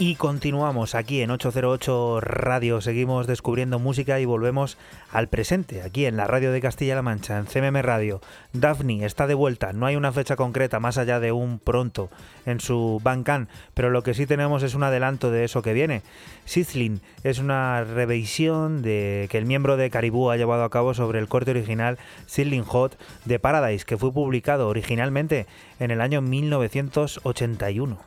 [0.00, 4.76] Y continuamos aquí en 808 Radio, seguimos descubriendo música y volvemos
[5.18, 8.20] al presente, aquí en la radio de Castilla-La Mancha, en CMM Radio.
[8.52, 12.08] Daphne está de vuelta, no hay una fecha concreta más allá de un pronto
[12.46, 16.02] en su Bandcamp, pero lo que sí tenemos es un adelanto de eso que viene.
[16.44, 21.18] Sizzling es una revisión de que el miembro de Caribou ha llevado a cabo sobre
[21.18, 25.48] el corte original Sizzling Hot de Paradise, que fue publicado originalmente
[25.80, 27.98] en el año 1981.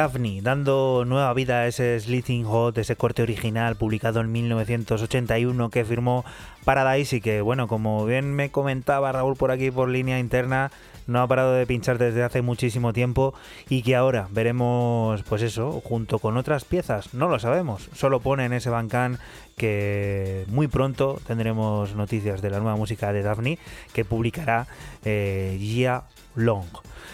[0.00, 5.84] Daphne, dando nueva vida a ese Slithing Hot, ese corte original publicado en 1981 que
[5.84, 6.24] firmó
[6.64, 10.70] Paradise y que, bueno, como bien me comentaba Raúl por aquí por línea interna,
[11.06, 13.34] no ha parado de pinchar desde hace muchísimo tiempo
[13.70, 18.44] y que ahora veremos, pues eso, junto con otras piezas, no lo sabemos, solo pone
[18.44, 19.18] en ese bancán
[19.56, 23.58] que muy pronto tendremos noticias de la nueva música de Daphne
[23.94, 24.66] que publicará
[25.04, 26.02] eh, Gia
[26.34, 26.66] Long.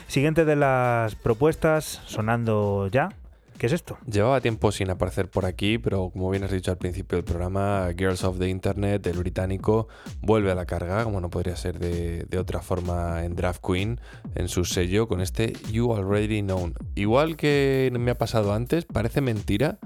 [0.09, 3.11] Siguiente de las propuestas, sonando ya.
[3.59, 3.97] ¿Qué es esto?
[4.07, 7.89] Llevaba tiempo sin aparecer por aquí, pero como bien has dicho al principio del programa,
[7.97, 9.89] Girls of the Internet, el británico,
[10.21, 13.99] vuelve a la carga, como no podría ser de, otra forma en Draft Queen,
[14.35, 16.75] en su sello, con este You Already Known.
[16.97, 19.79] Igual que me ha pasado antes, parece mentira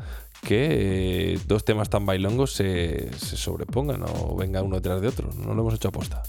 [0.42, 5.30] que eh, dos temas tan bailongos se, se sobrepongan o venga uno detrás de otro.
[5.32, 6.22] No lo hemos hecho aposta.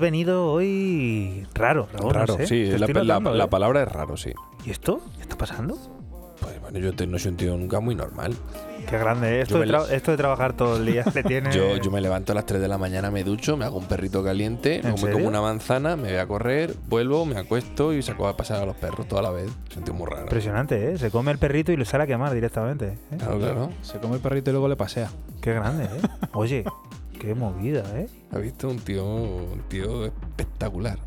[0.00, 3.48] Has venido hoy raro, Raúl, no raro, sé, sí, te la, ¿eh?
[3.50, 4.32] palabra es raro, sí.
[4.64, 5.02] ¿Y esto?
[5.16, 5.76] ¿Qué está pasando?
[6.40, 8.34] Pues bueno, yo te- no soy un tío nunca muy normal.
[8.88, 9.40] Qué grande, ¿eh?
[9.42, 11.52] esto, de tra- esto de trabajar todo el día le tiene...
[11.52, 13.84] Yo, yo me levanto a las 3 de la mañana, me ducho, me hago un
[13.84, 15.16] perrito caliente, ¿En luego me serio?
[15.16, 18.64] como una manzana, me voy a correr, vuelvo, me acuesto y saco a pasar a
[18.64, 19.50] los perros toda la vez.
[19.84, 20.22] Tío muy raro.
[20.22, 20.96] Impresionante, ¿eh?
[20.98, 22.86] Se come el perrito y le sale a quemar directamente.
[23.12, 23.16] ¿eh?
[23.18, 23.70] Claro, claro.
[23.82, 25.10] Se come el perrito y luego le pasea.
[25.42, 26.00] Qué grande, ¿eh?
[26.32, 26.64] Oye,
[27.20, 28.06] qué movida, ¿eh?
[28.32, 28.68] ¿Has visto?
[28.68, 30.98] Un tío, un tío espectacular.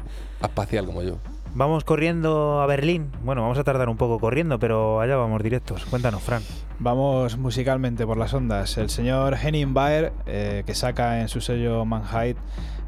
[0.42, 1.18] Espacial como yo.
[1.56, 3.12] Vamos corriendo a Berlín.
[3.24, 5.86] Bueno, vamos a tardar un poco corriendo, pero allá vamos directos.
[5.86, 6.42] Cuéntanos, Fran.
[6.80, 8.78] Vamos musicalmente por las ondas.
[8.78, 12.36] El señor Henning Baer, eh, que saca en su sello Manhide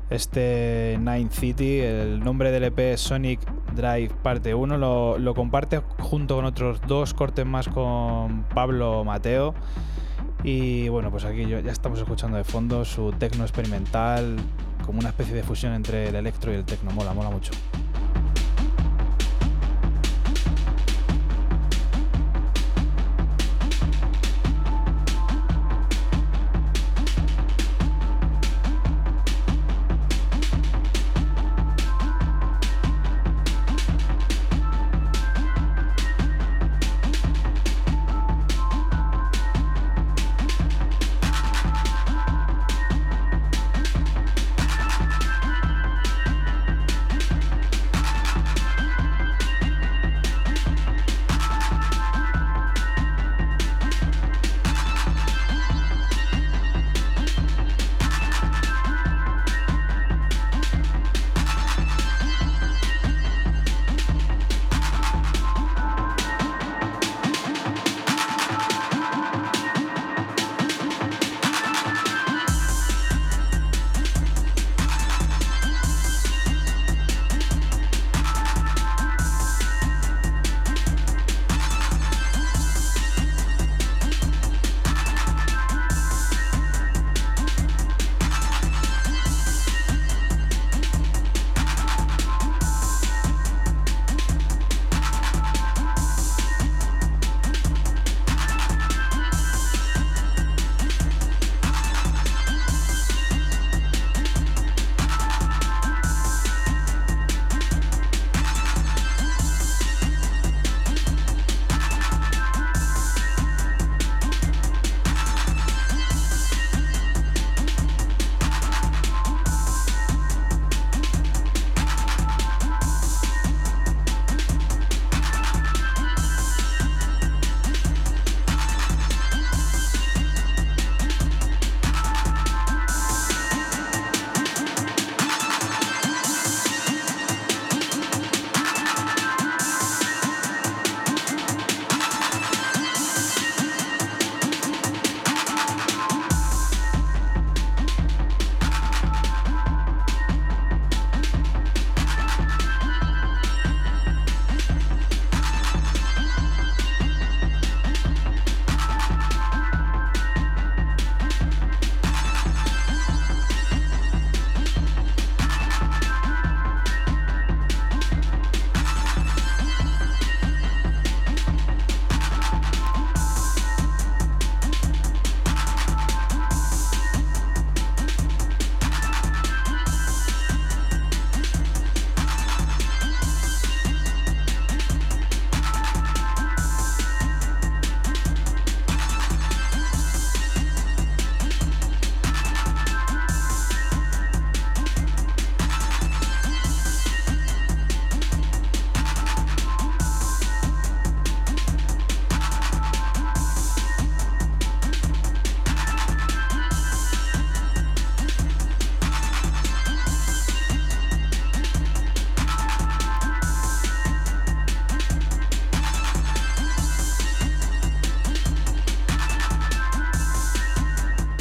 [0.10, 3.40] este Nine City, el nombre del EP es Sonic
[3.76, 9.56] Drive Parte 1, lo, lo comparte junto con otros dos cortes más con Pablo Mateo.
[10.48, 14.38] Y bueno, pues aquí ya estamos escuchando de fondo su tecno experimental,
[14.86, 16.92] como una especie de fusión entre el electro y el tecno.
[16.92, 17.52] Mola, mola mucho.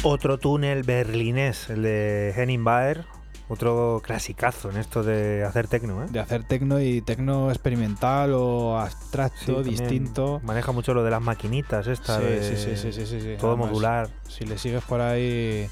[0.07, 3.05] Otro túnel berlinés, el de Henning Baer,
[3.49, 6.07] otro clasicazo en esto de hacer tecno, ¿eh?
[6.11, 10.41] De hacer tecno y tecno experimental o abstracto, distinto.
[10.43, 12.19] Maneja mucho lo de las maquinitas, esta.
[12.19, 13.35] Sí, de- sí, sí, sí, sí, sí, sí.
[13.39, 14.09] Todo Además, modular.
[14.29, 15.67] Si le sigues por ahí,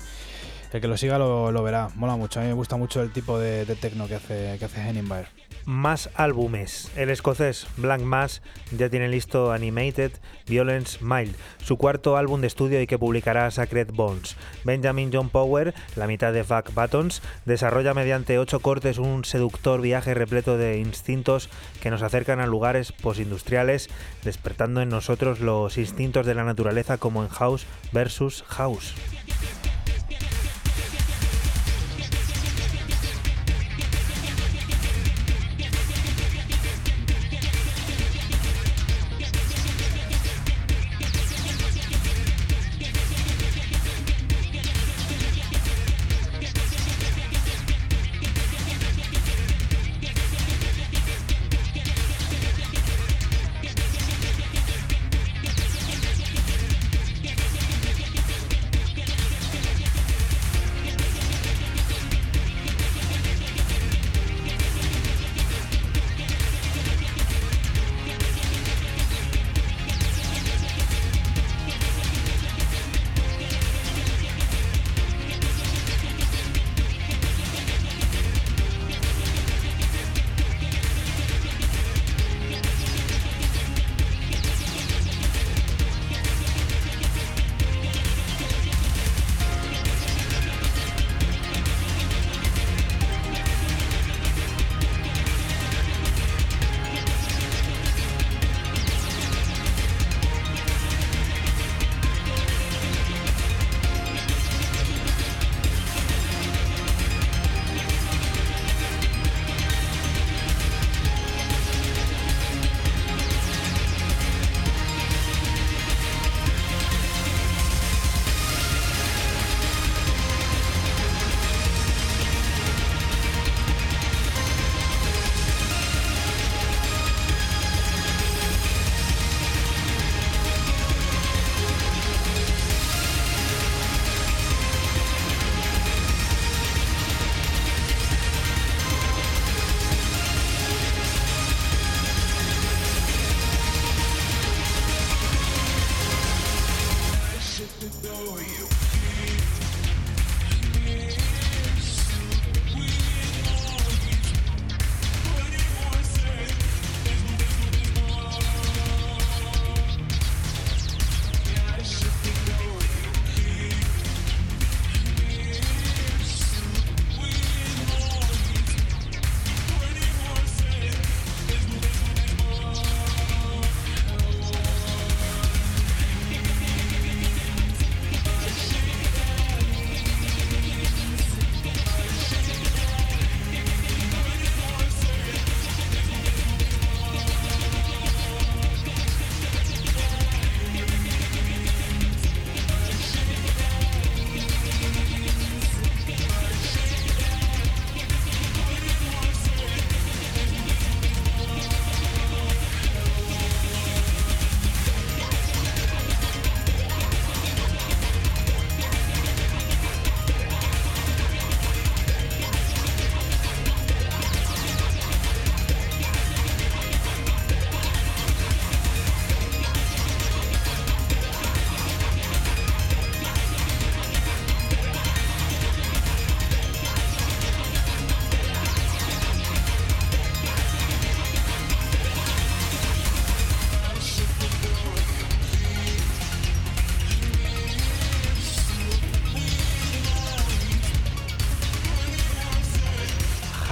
[0.72, 1.90] el que lo siga lo, lo verá.
[1.94, 2.40] Mola mucho.
[2.40, 5.08] A mí me gusta mucho el tipo de, de tecno que hace, que hace Henning
[5.08, 5.28] Baer.
[5.66, 6.92] Más álbumes.
[6.96, 8.42] El escocés Blank Mass
[8.78, 10.12] ya tiene listo Animated
[10.46, 14.36] Violence Mild, su cuarto álbum de estudio y que publicará Sacred Bones.
[14.66, 20.14] Benjamin John Power, la mitad de Fuck Buttons, desarrolla mediante ocho cortes un seductor viaje
[20.14, 21.50] repleto de instintos
[21.82, 23.90] que nos acercan a lugares postindustriales,
[24.24, 28.94] despertando en nosotros los instintos de la naturaleza como en House versus House.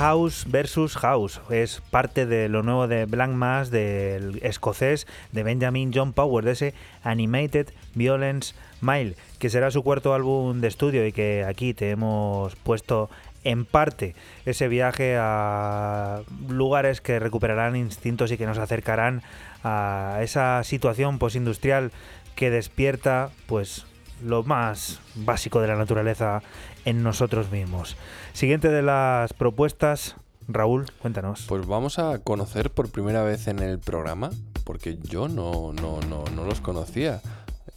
[0.01, 1.41] House versus House.
[1.51, 6.53] Es parte de lo nuevo de Blank Mass, del escocés de Benjamin John Power, de
[6.53, 6.73] ese
[7.03, 12.55] Animated Violence Mile, que será su cuarto álbum de estudio y que aquí te hemos
[12.55, 13.11] puesto
[13.43, 14.15] en parte
[14.47, 19.21] ese viaje a lugares que recuperarán instintos y que nos acercarán
[19.63, 21.91] a esa situación postindustrial
[22.33, 23.85] que despierta pues
[24.23, 26.41] lo más básico de la naturaleza
[26.85, 27.97] en nosotros mismos.
[28.33, 30.15] Siguiente de las propuestas,
[30.47, 31.45] Raúl, cuéntanos.
[31.47, 34.31] Pues vamos a conocer por primera vez en el programa,
[34.63, 37.21] porque yo no, no, no, no los conocía.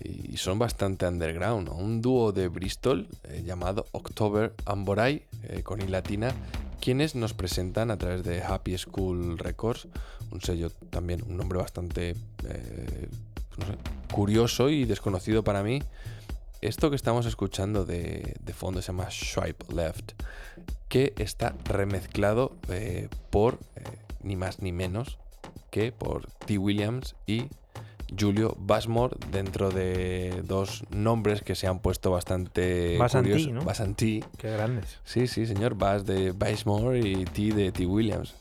[0.02, 1.68] y son bastante underground.
[1.68, 6.32] Un dúo de Bristol eh, llamado October Amboray eh, con I latina,
[6.80, 9.88] quienes nos presentan a través de Happy School Records,
[10.30, 12.10] un sello también, un nombre bastante
[12.46, 13.08] eh,
[14.12, 15.82] curioso y desconocido para mí.
[16.64, 20.12] Esto que estamos escuchando de, de fondo se llama Swipe Left,
[20.88, 23.82] que está remezclado eh, por eh,
[24.22, 25.18] ni más ni menos
[25.70, 26.56] que por T.
[26.56, 27.48] Williams y
[28.18, 33.52] Julio Basmore dentro de dos nombres que se han puesto bastante curiosos.
[33.52, 33.62] ¿no?
[33.94, 34.24] T.
[34.38, 35.00] Qué grandes.
[35.04, 35.74] Sí, sí, señor.
[35.74, 37.84] Bass de Basmore y T de T.
[37.84, 38.34] Williams.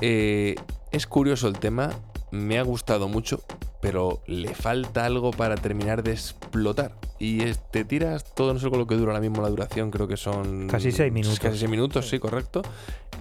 [0.00, 0.56] Eh,
[0.90, 1.92] es curioso el tema,
[2.34, 3.42] me ha gustado mucho,
[3.80, 6.92] pero le falta algo para terminar de explotar.
[7.18, 7.40] Y
[7.70, 10.16] te tiras todo, no sé con lo que dura ahora mismo la duración, creo que
[10.16, 10.68] son...
[10.68, 11.38] Casi seis minutos.
[11.38, 12.62] Casi seis minutos, sí, correcto.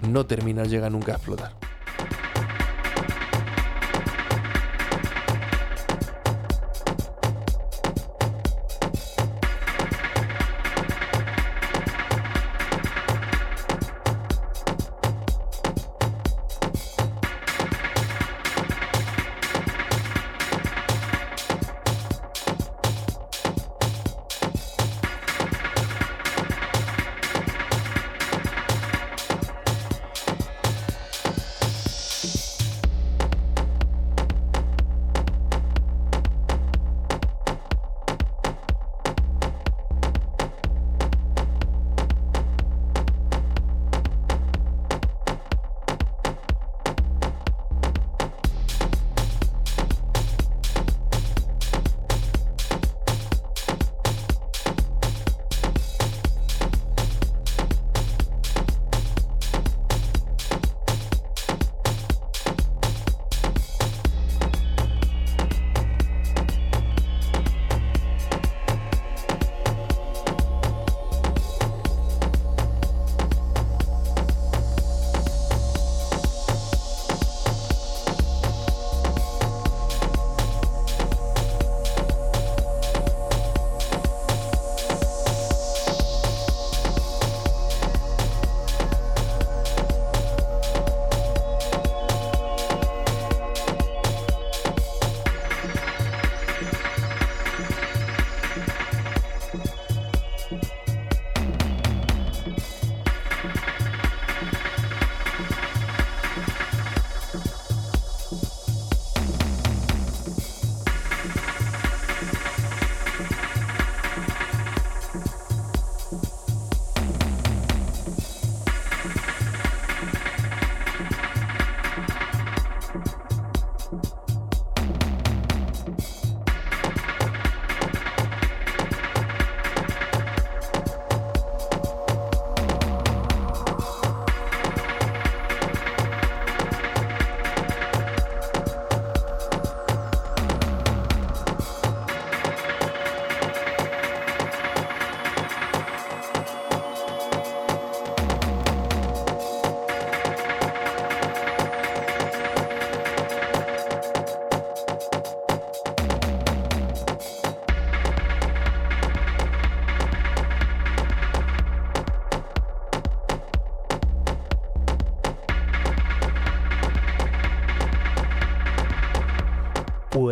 [0.09, 1.53] No terminas, llega nunca a explotar.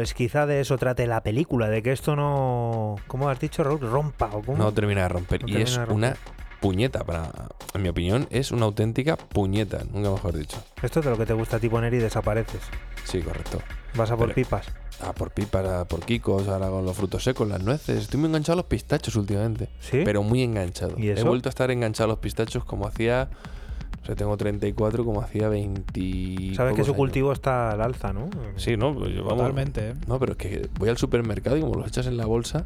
[0.02, 2.95] Pues quizá de eso trate la película, de que esto no.
[3.06, 3.82] ¿Cómo has dicho, Raúl?
[3.82, 4.57] Rompa o cómo.
[4.57, 5.44] No termina de romper.
[5.44, 5.94] No y es romper.
[5.95, 6.15] una
[6.60, 7.32] puñeta, para,
[7.76, 10.57] en mi opinión, es una auténtica puñeta, nunca mejor dicho.
[10.82, 12.61] Esto es de lo que te gusta a ti poner y desapareces.
[13.03, 13.60] Sí, correcto.
[13.94, 14.65] Vas a por Pero- pipas.
[15.02, 17.99] Ah, por pipas, ah, por kikos, ahora con los frutos secos, las nueces.
[18.02, 19.69] Estoy muy enganchado a los pistachos últimamente.
[19.82, 20.02] ¿Sí?
[20.03, 20.95] Pero muy enganchado.
[20.98, 23.30] ¿Y He vuelto a estar enganchado a los pistachos como hacía.
[24.02, 26.56] O sea, tengo 34, como hacía 20.
[26.56, 26.98] Sabes que su años.
[26.98, 28.30] cultivo está al alza, ¿no?
[28.56, 29.94] Sí, no, pues yo, vamos, Totalmente, ¿eh?
[30.07, 32.65] No, pero es que voy al supermercado y como los echas en la bolsa,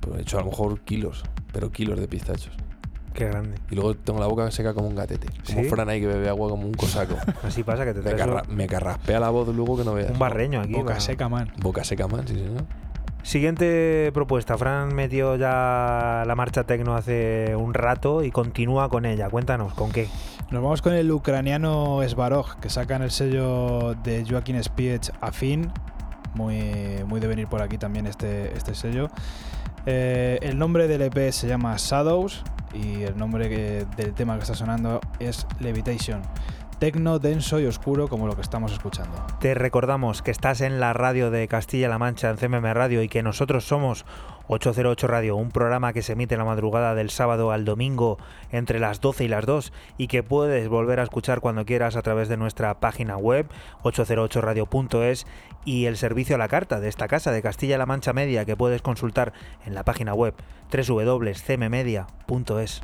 [0.00, 2.56] pues he hecho a lo mejor kilos, pero kilos de pistachos.
[3.12, 3.56] Qué grande.
[3.70, 5.28] Y luego tengo la boca seca como un gatete.
[5.46, 5.68] Como ¿Sí?
[5.68, 7.16] Fran ahí que bebe agua como un cosaco.
[7.42, 10.10] Así pasa que te me, traes me carraspea la voz luego que no veas.
[10.10, 10.72] un barreño aquí.
[10.72, 11.00] Boca va.
[11.00, 11.52] seca, man.
[11.58, 12.64] Boca seca, man, sí, señor.
[13.22, 14.56] Siguiente propuesta.
[14.56, 19.28] Fran metió ya la marcha tecno hace un rato y continúa con ella.
[19.28, 20.08] Cuéntanos, ¿con qué?
[20.52, 25.72] Nos vamos con el ucraniano Svarog, que saca en el sello de Joaquín Spiech Afin.
[26.34, 29.08] Muy, muy de venir por aquí también este, este sello.
[29.86, 34.54] Eh, el nombre del EP se llama Shadows y el nombre del tema que está
[34.54, 36.20] sonando es Levitation.
[36.78, 39.24] tecno denso y oscuro como lo que estamos escuchando.
[39.40, 43.22] Te recordamos que estás en la radio de Castilla-La Mancha, en CMM Radio, y que
[43.22, 44.04] nosotros somos
[44.48, 48.18] 808 Radio, un programa que se emite en la madrugada del sábado al domingo
[48.50, 52.02] entre las 12 y las 2 y que puedes volver a escuchar cuando quieras a
[52.02, 53.46] través de nuestra página web
[53.82, 55.26] 808radio.es
[55.64, 58.82] y el servicio a la carta de esta casa de Castilla-La Mancha Media que puedes
[58.82, 59.32] consultar
[59.64, 60.34] en la página web
[60.72, 62.82] www.cmmedia.es.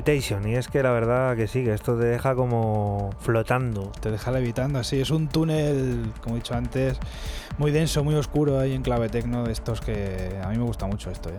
[0.00, 3.92] Levitation, y es que la verdad que sí, que esto te deja como flotando.
[4.00, 4.98] Te deja levitando así.
[4.98, 6.98] Es un túnel, como he dicho antes,
[7.58, 10.86] muy denso, muy oscuro ahí en clave tecno de estos que a mí me gusta
[10.86, 11.28] mucho esto.
[11.28, 11.38] ¿eh?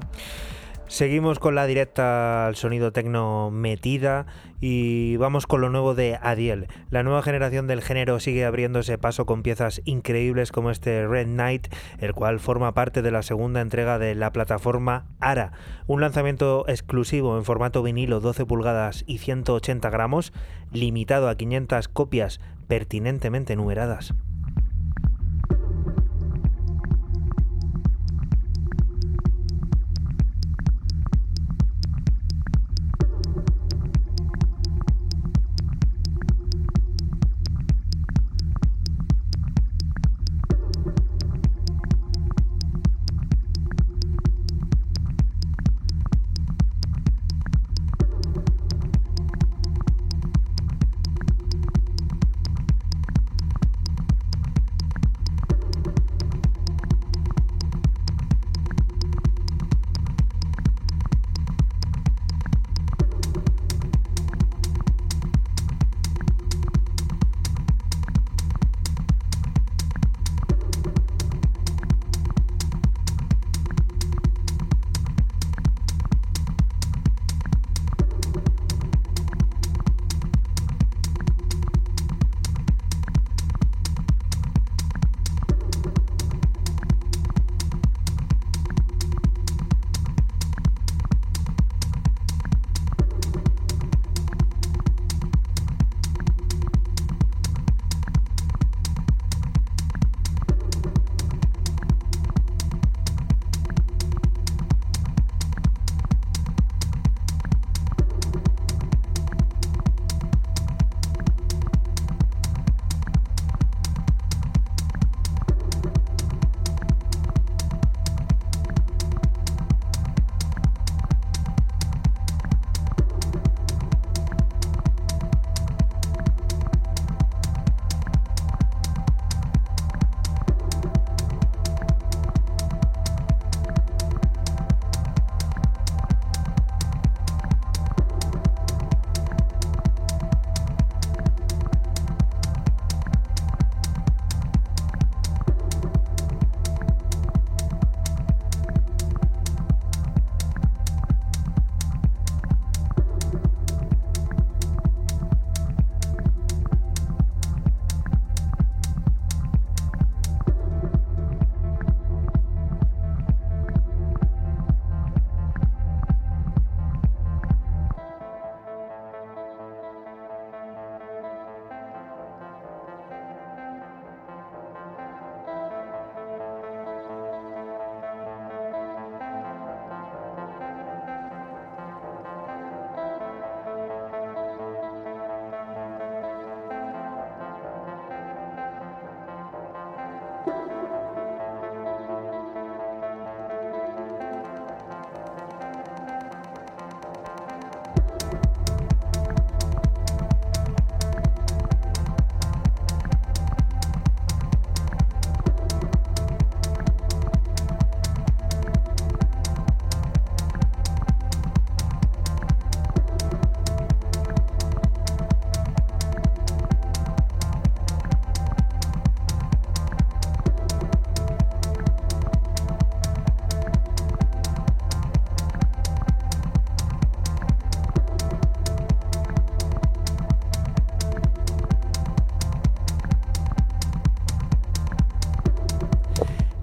[0.87, 4.27] Seguimos con la directa al sonido tecno metida
[4.61, 6.67] y vamos con lo nuevo de Adiel.
[6.91, 11.67] La nueva generación del género sigue abriéndose paso con piezas increíbles como este Red Knight,
[11.99, 15.51] el cual forma parte de la segunda entrega de la plataforma ARA,
[15.87, 20.31] un lanzamiento exclusivo en formato vinilo 12 pulgadas y 180 gramos,
[20.71, 24.13] limitado a 500 copias pertinentemente numeradas.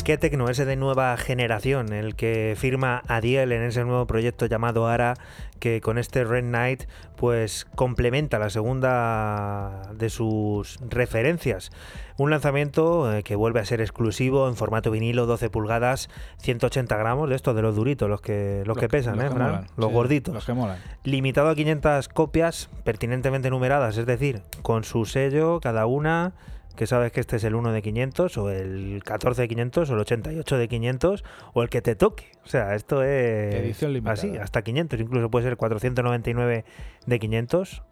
[0.08, 4.86] Qué tecno ese de nueva generación, el que firma Adiel en ese nuevo proyecto llamado
[4.86, 5.18] Ara,
[5.60, 11.72] que con este Red Knight pues complementa la segunda de sus referencias.
[12.16, 16.08] Un lanzamiento eh, que vuelve a ser exclusivo en formato vinilo, 12 pulgadas,
[16.38, 19.34] 180 gramos, de estos de los duritos, los que, los, que pesan, los ¿eh, que
[19.34, 19.46] Fran?
[19.48, 20.34] molan, los sí, gorditos.
[20.34, 20.78] Los que molan.
[21.04, 26.32] Limitado a 500 copias pertinentemente numeradas, es decir, con su sello cada una,
[26.78, 29.94] que sabes que este es el 1 de 500 o el 14 de 500 o
[29.94, 32.30] el 88 de 500 o el que te toque.
[32.44, 34.12] O sea, esto es Edición limitada.
[34.12, 36.64] así, hasta 500, incluso puede ser 499
[37.04, 37.82] de 500,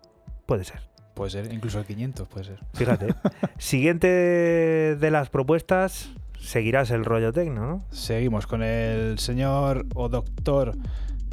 [0.47, 0.83] puede ser.
[1.15, 2.61] Puede ser, incluso el 500 puede ser.
[2.75, 3.09] Fíjate.
[3.59, 7.85] Siguiente de las propuestas, seguirás el rollo tecno, ¿no?
[7.91, 10.77] Seguimos con el señor o doctor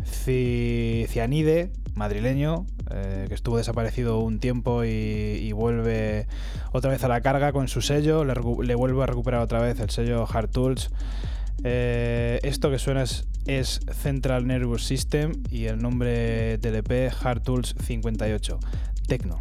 [0.05, 6.27] Cianide, madrileño, eh, que estuvo desaparecido un tiempo y, vuelve
[6.71, 9.79] otra vez a la carga con su sello, le, le vuelve a recuperar otra vez
[9.79, 10.89] el sello Hard Tools.
[11.63, 17.41] Eh, esto que suena es, es Central Nervous System y el nombre del EP Hard
[17.43, 18.59] Tools 58,
[19.07, 19.39] Tecno.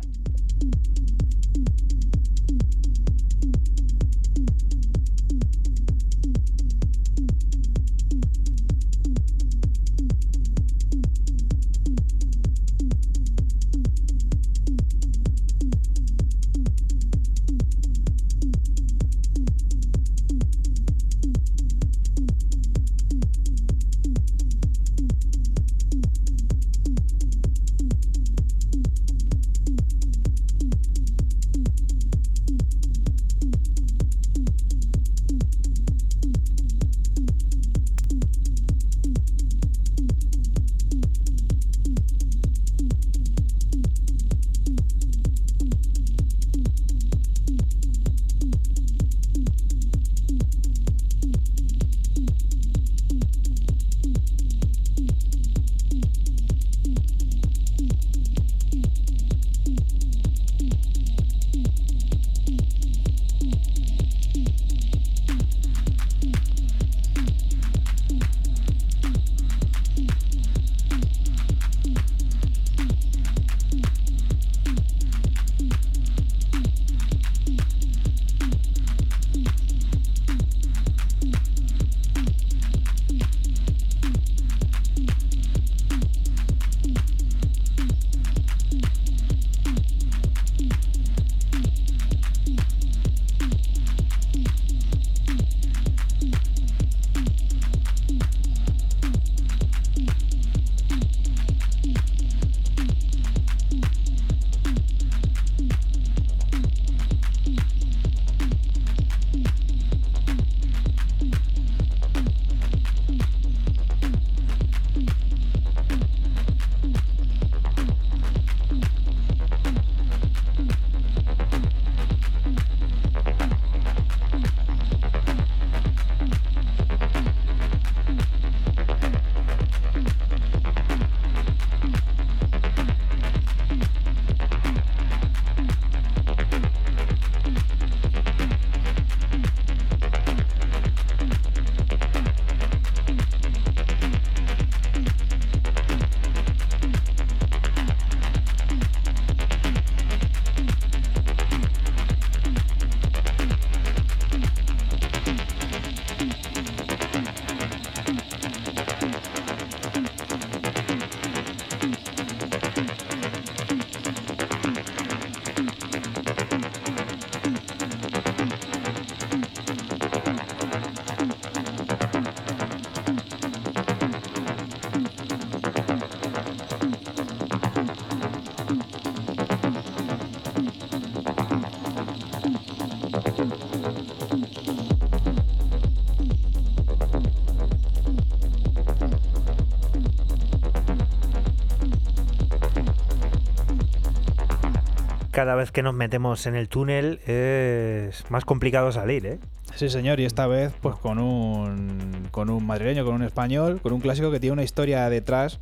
[195.42, 199.38] Cada vez que nos metemos en el túnel es más complicado salir, ¿eh?
[199.74, 203.92] Sí, señor, y esta vez pues con un, con un madrileño, con un español, con
[203.92, 205.58] un clásico que tiene una historia detrás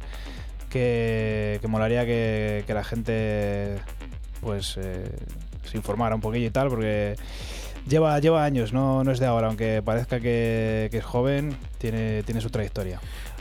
[0.68, 3.78] que, que molaría que, que la gente
[4.42, 5.10] pues eh,
[5.64, 7.16] se informara un poquillo y tal, porque
[7.88, 12.22] lleva, lleva años, no, no es de ahora, aunque parezca que, que es joven, tiene,
[12.24, 13.00] tiene su trayectoria.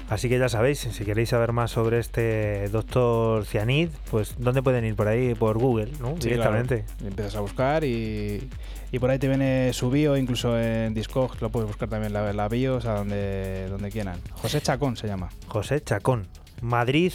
[0.10, 4.84] Así que ya sabéis, si queréis saber más sobre este doctor Cianid, pues ¿dónde pueden
[4.84, 4.96] ir?
[4.96, 6.16] Por ahí, por Google, ¿no?
[6.20, 6.84] Sí, Directamente.
[6.84, 7.08] claro.
[7.10, 8.50] Empiezas a buscar y,
[8.92, 12.34] y por ahí te viene su bio, incluso en Discogs lo puedes buscar también la,
[12.34, 14.20] la bio, o sea, donde, donde quieran.
[14.34, 15.30] José Chacón se llama.
[15.48, 16.26] José Chacón.
[16.62, 17.14] Madrid,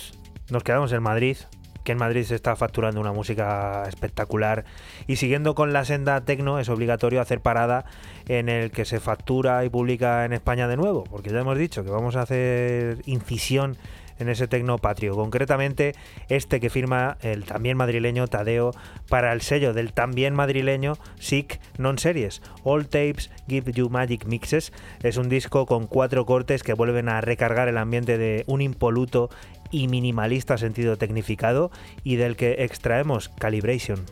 [0.50, 1.36] nos quedamos en Madrid,
[1.84, 4.64] que en Madrid se está facturando una música espectacular.
[5.06, 7.84] Y siguiendo con la senda tecno, es obligatorio hacer parada
[8.26, 11.84] en el que se factura y publica en España de nuevo, porque ya hemos dicho
[11.84, 13.76] que vamos a hacer incisión
[14.18, 15.14] en ese tecno patrio.
[15.14, 15.94] Concretamente,
[16.28, 18.72] este que firma el también madrileño Tadeo
[19.08, 22.42] para el sello del también madrileño SIC Non Series.
[22.62, 24.72] All Tapes Give You Magic Mixes
[25.02, 29.30] es un disco con cuatro cortes que vuelven a recargar el ambiente de un impoluto
[29.70, 31.70] y minimalista sentido tecnificado
[32.04, 34.04] y del que extraemos Calibration.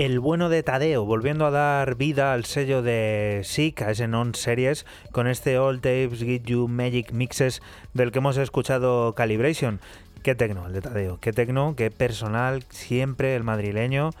[0.00, 4.86] El bueno de Tadeo, volviendo a dar vida al sello de SIC, a ese non-series,
[5.12, 7.60] con este All Tapes Give You Magic Mixes
[7.92, 9.78] del que hemos escuchado Calibration.
[10.22, 14.12] Qué tecno el de Tadeo, qué tecno, qué personal, siempre el madrileño,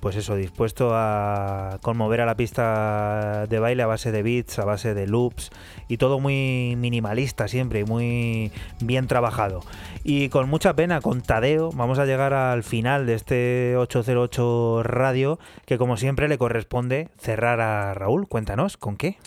[0.00, 4.64] pues eso, dispuesto a conmover a la pista de baile a base de beats, a
[4.64, 5.50] base de loops
[5.88, 9.62] y todo muy minimalista siempre muy bien trabajado.
[10.04, 15.38] Y con mucha pena, con Tadeo, vamos a llegar al final de este 808 Radio,
[15.66, 18.28] que como siempre le corresponde cerrar a Raúl.
[18.28, 19.18] Cuéntanos, ¿con qué?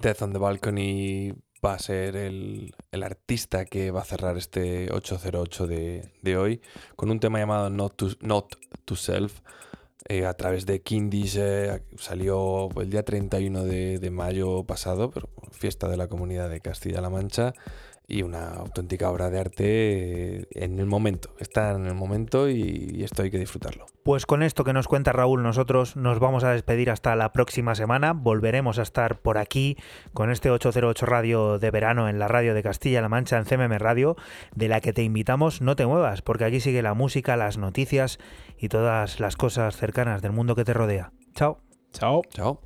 [0.00, 1.32] Death on the Balcony
[1.64, 6.60] va a ser el, el artista que va a cerrar este 808 de, de hoy
[6.96, 9.40] con un tema llamado Not to, Not to Self.
[10.08, 15.28] Eh, a través de Kindis eh, salió el día 31 de, de mayo pasado, pero
[15.50, 17.54] fiesta de la comunidad de Castilla-La Mancha
[18.08, 19.64] y una auténtica obra de arte
[20.40, 21.30] eh, en el momento.
[21.38, 23.86] Está en el momento y, y esto hay que disfrutarlo.
[24.04, 27.74] Pues con esto que nos cuenta Raúl, nosotros nos vamos a despedir hasta la próxima
[27.74, 28.12] semana.
[28.12, 29.76] Volveremos a estar por aquí
[30.12, 34.16] con este 808 Radio de verano en la radio de Castilla-La Mancha en CMM Radio,
[34.54, 38.18] de la que te invitamos no te muevas, porque aquí sigue la música, las noticias
[38.58, 41.12] y todas las cosas cercanas del mundo que te rodea.
[41.34, 41.58] Chao.
[41.92, 42.22] Chao.
[42.30, 42.60] Chao.